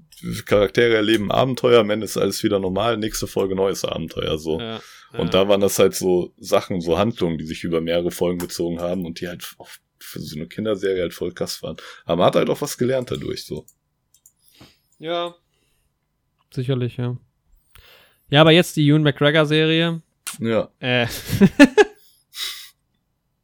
[0.46, 4.60] Charaktere erleben Abenteuer, am Ende ist alles wieder normal, nächste Folge neues Abenteuer, so.
[4.60, 4.82] Ja.
[5.18, 8.80] Und da waren das halt so Sachen, so Handlungen, die sich über mehrere Folgen gezogen
[8.80, 11.78] haben und die halt auch für so eine Kinderserie halt voll krass waren.
[12.06, 13.66] Aber man hat halt auch was gelernt dadurch, so.
[15.00, 15.36] Ja.
[16.54, 17.18] Sicherlich, ja.
[18.30, 20.02] Ja, aber jetzt die Ewan McGregor-Serie.
[20.40, 20.70] Ja.
[20.80, 21.08] Äh.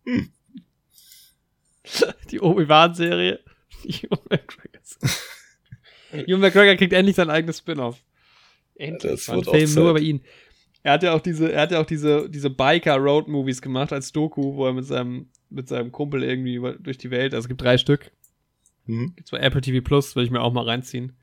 [0.04, 0.34] Hm.
[2.32, 3.40] Die Obi-Wan-Serie.
[3.84, 4.82] Die Ewan McGregor.
[6.12, 8.02] Ewan McGregor kriegt endlich sein eigenes Spin-off.
[8.76, 9.12] Endlich.
[9.12, 9.90] Das wird auch Film nur Zeit.
[9.92, 10.22] über ihn.
[10.84, 14.56] Er hat ja auch diese, er hat ja auch diese, diese Biker-Road-Movies gemacht als Doku,
[14.56, 17.62] wo er mit seinem, mit seinem Kumpel irgendwie über- durch die Welt, also es gibt
[17.62, 18.12] drei Stück.
[18.86, 19.14] Hm.
[19.16, 21.14] Gibt's bei Apple TV Plus, will ich mir auch mal reinziehen.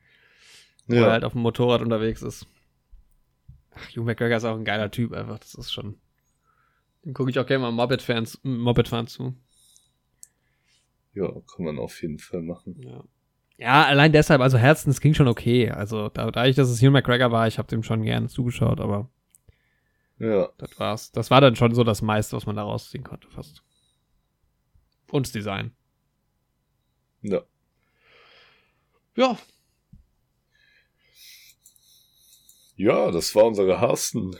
[0.87, 2.47] Wo er halt auf dem Motorrad unterwegs ist.
[3.75, 5.39] Ach, Hugh McGregor ist auch ein geiler Typ einfach.
[5.39, 5.97] Das ist schon.
[7.05, 9.35] Dem gucke ich auch gerne mal Moped-Fans, Moped-Fahren zu.
[11.15, 12.77] ja, kann man auf jeden Fall machen.
[12.81, 13.05] Ja.
[13.59, 15.71] ja, allein deshalb, also Herzen, das ging schon okay.
[15.71, 19.11] Also da, dadurch, dass es Hugh McGregor war, ich habe dem schon gerne zugeschaut, aber
[20.19, 20.49] Ja.
[20.59, 21.13] das war's.
[21.13, 23.63] Das war dann schon so das meiste, was man da rausziehen konnte, fast.
[25.11, 25.73] Und das Design.
[27.23, 27.43] Ja.
[29.17, 29.37] Ja,
[32.77, 34.37] Ja, das war unsere Harsten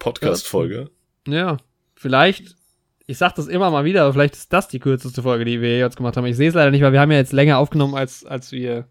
[0.00, 0.90] Podcast-Folge.
[1.28, 1.58] Ja,
[1.94, 2.56] vielleicht,
[3.06, 5.78] ich sag das immer mal wieder, aber vielleicht ist das die kürzeste Folge, die wir
[5.78, 6.26] jetzt gemacht haben.
[6.26, 8.88] Ich sehe es leider nicht, weil wir haben ja jetzt länger aufgenommen, als, als wir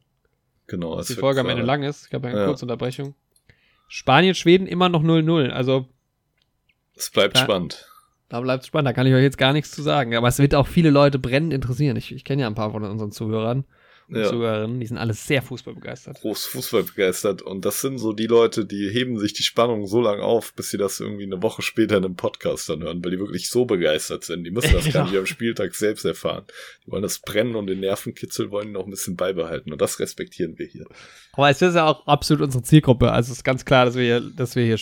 [0.68, 0.94] Genau.
[0.96, 2.08] als die Folge am Ende lang ist.
[2.08, 2.46] Ich habe eine Ja.
[2.46, 3.14] kurze Unterbrechung.
[3.90, 5.50] Spanien, Schweden immer noch 0-0.
[5.52, 5.88] Also
[6.98, 7.44] Es bleibt Ja.
[7.44, 7.86] spannend.
[8.30, 8.88] da bleibt es spannend.
[8.88, 10.16] Da kann ich euch jetzt gar nichts zu sagen.
[10.16, 11.96] Aber es wird auch viele Leute brennend interessieren.
[11.96, 13.64] Ich, ich kenne ja ein paar von unseren Zuhörern
[14.10, 14.26] und Ja.
[14.30, 14.80] Zuhörerinnen.
[14.82, 16.20] Die sind alle sehr fußballbegeistert.
[16.22, 17.42] Groß Fußball begeistert.
[17.42, 20.70] Und das sind so die Leute, die heben sich die Spannung so lange auf, bis
[20.72, 23.66] sie das irgendwie eine Woche später in einem Podcast dann hören, weil die wirklich so
[23.66, 24.44] begeistert sind.
[24.44, 25.06] Die müssen das gar Genau.
[25.10, 26.46] nicht am Spieltag selbst erfahren.
[26.86, 29.72] Die wollen das Brennen und den Nervenkitzel wollen noch ein bisschen beibehalten.
[29.72, 30.86] Und das respektieren wir hier.
[31.34, 33.12] Aber es ist ja auch absolut unsere Zielgruppe.
[33.12, 34.78] Also es ist ganz klar, dass wir hier, dass wir hier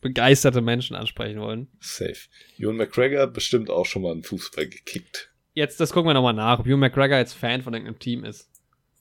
[0.00, 1.68] sportbegeisterte Menschen ansprechen wollen.
[1.80, 2.16] Safe.
[2.58, 5.30] Ewan McGregor bestimmt auch schon mal einen Fußball gekickt.
[5.52, 8.48] Jetzt, das gucken wir nochmal nach, ob Hugh McGregor jetzt Fan von irgendeinem Team ist.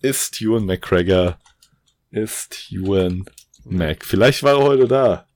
[0.02, 1.40] Ist Ewan McGregor,
[2.12, 3.26] ist Ewan
[3.64, 4.04] Mac.
[4.06, 5.28] Vielleicht war er heute da.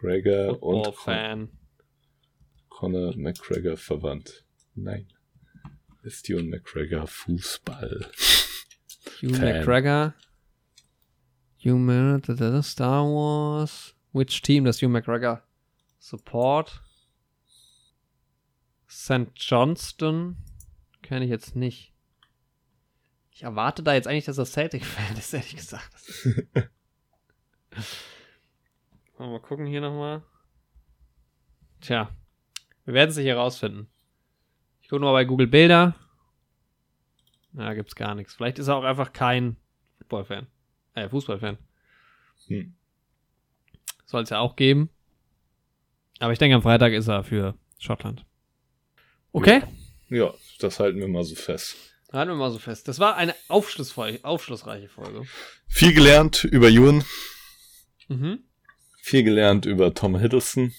[0.00, 1.48] McGregor und Con Football-Fan.
[2.68, 4.44] Conor McGregor verwandt.
[4.74, 5.08] Nein.
[6.02, 8.08] Ist Ewan McGregor Fußball.
[8.14, 9.30] Fan.
[9.30, 10.14] McGregor.
[11.64, 13.97] McGregor, Star Wars.
[14.18, 15.42] Which team does Hugh McGregor
[16.00, 16.82] support?
[18.88, 19.30] St.
[19.36, 20.36] Johnston.
[21.02, 21.92] Kenne ich jetzt nicht.
[23.30, 25.92] Ich erwarte da jetzt eigentlich, dass er Celtic-Fan ist, ehrlich gesagt.
[29.18, 30.24] mal gucken hier nochmal.
[31.80, 32.10] Tja.
[32.86, 33.88] Wir werden es nicht herausfinden.
[34.80, 35.94] Ich gucke nur bei Google Bilder.
[37.52, 38.34] Na, gibt's gar nichts.
[38.34, 39.56] Vielleicht ist er auch einfach kein
[39.98, 40.48] Football-Fan.
[40.94, 41.58] Äh, Fußballfan.
[42.48, 42.77] Hm.
[44.10, 44.88] Soll es ja auch geben.
[46.18, 48.24] Aber ich denke, am Freitag ist er für Schottland.
[49.32, 49.62] Okay,
[50.08, 51.76] Ja, das halten wir mal so fest.
[52.12, 52.88] halten wir mal so fest.
[52.88, 55.22] Das war eine aufschlussreiche, Folge.
[55.68, 57.04] Viel gelernt über Ewan,
[58.08, 58.38] Mhm.
[59.02, 60.72] viel gelernt über Tom Hiddleston.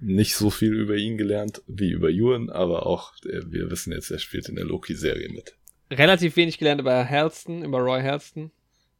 [0.00, 4.12] Nicht so viel über ihn gelernt wie über Ewan, aber auch, äh, wir wissen jetzt,
[4.12, 5.56] er spielt in der Loki-Serie mit.
[5.90, 8.52] Relativ wenig gelernt über Halston, über Roy Halston.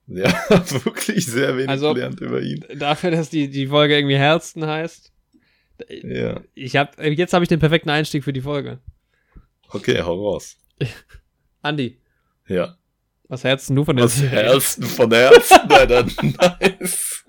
[0.09, 0.33] Ja,
[0.85, 2.65] wirklich sehr wenig Also- gelernt über ihn.
[2.77, 5.13] Dafür, dass die, die Folge irgendwie Halston heißt.
[6.03, 8.81] Ja, Ich hab, jetzt habe ich den perfekten Einstieg für die Folge.
[9.71, 10.57] okay, hau raus.
[11.63, 12.01] Andi,
[12.49, 12.77] Ja.
[13.29, 14.31] was denn du von der Was Serie?
[14.53, 16.05] Herzen von Herzen, Alter.
[16.61, 17.25] Nice.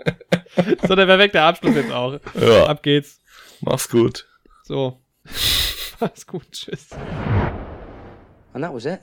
[0.87, 2.19] So der perfekte Abschluss jetzt auch.
[2.39, 3.21] Ja, Ab geht's.
[3.61, 4.25] mach's gut.
[4.63, 5.01] So.
[5.99, 6.49] Mach's gut.
[6.51, 6.87] Tschüss.
[8.53, 8.99] And that was it.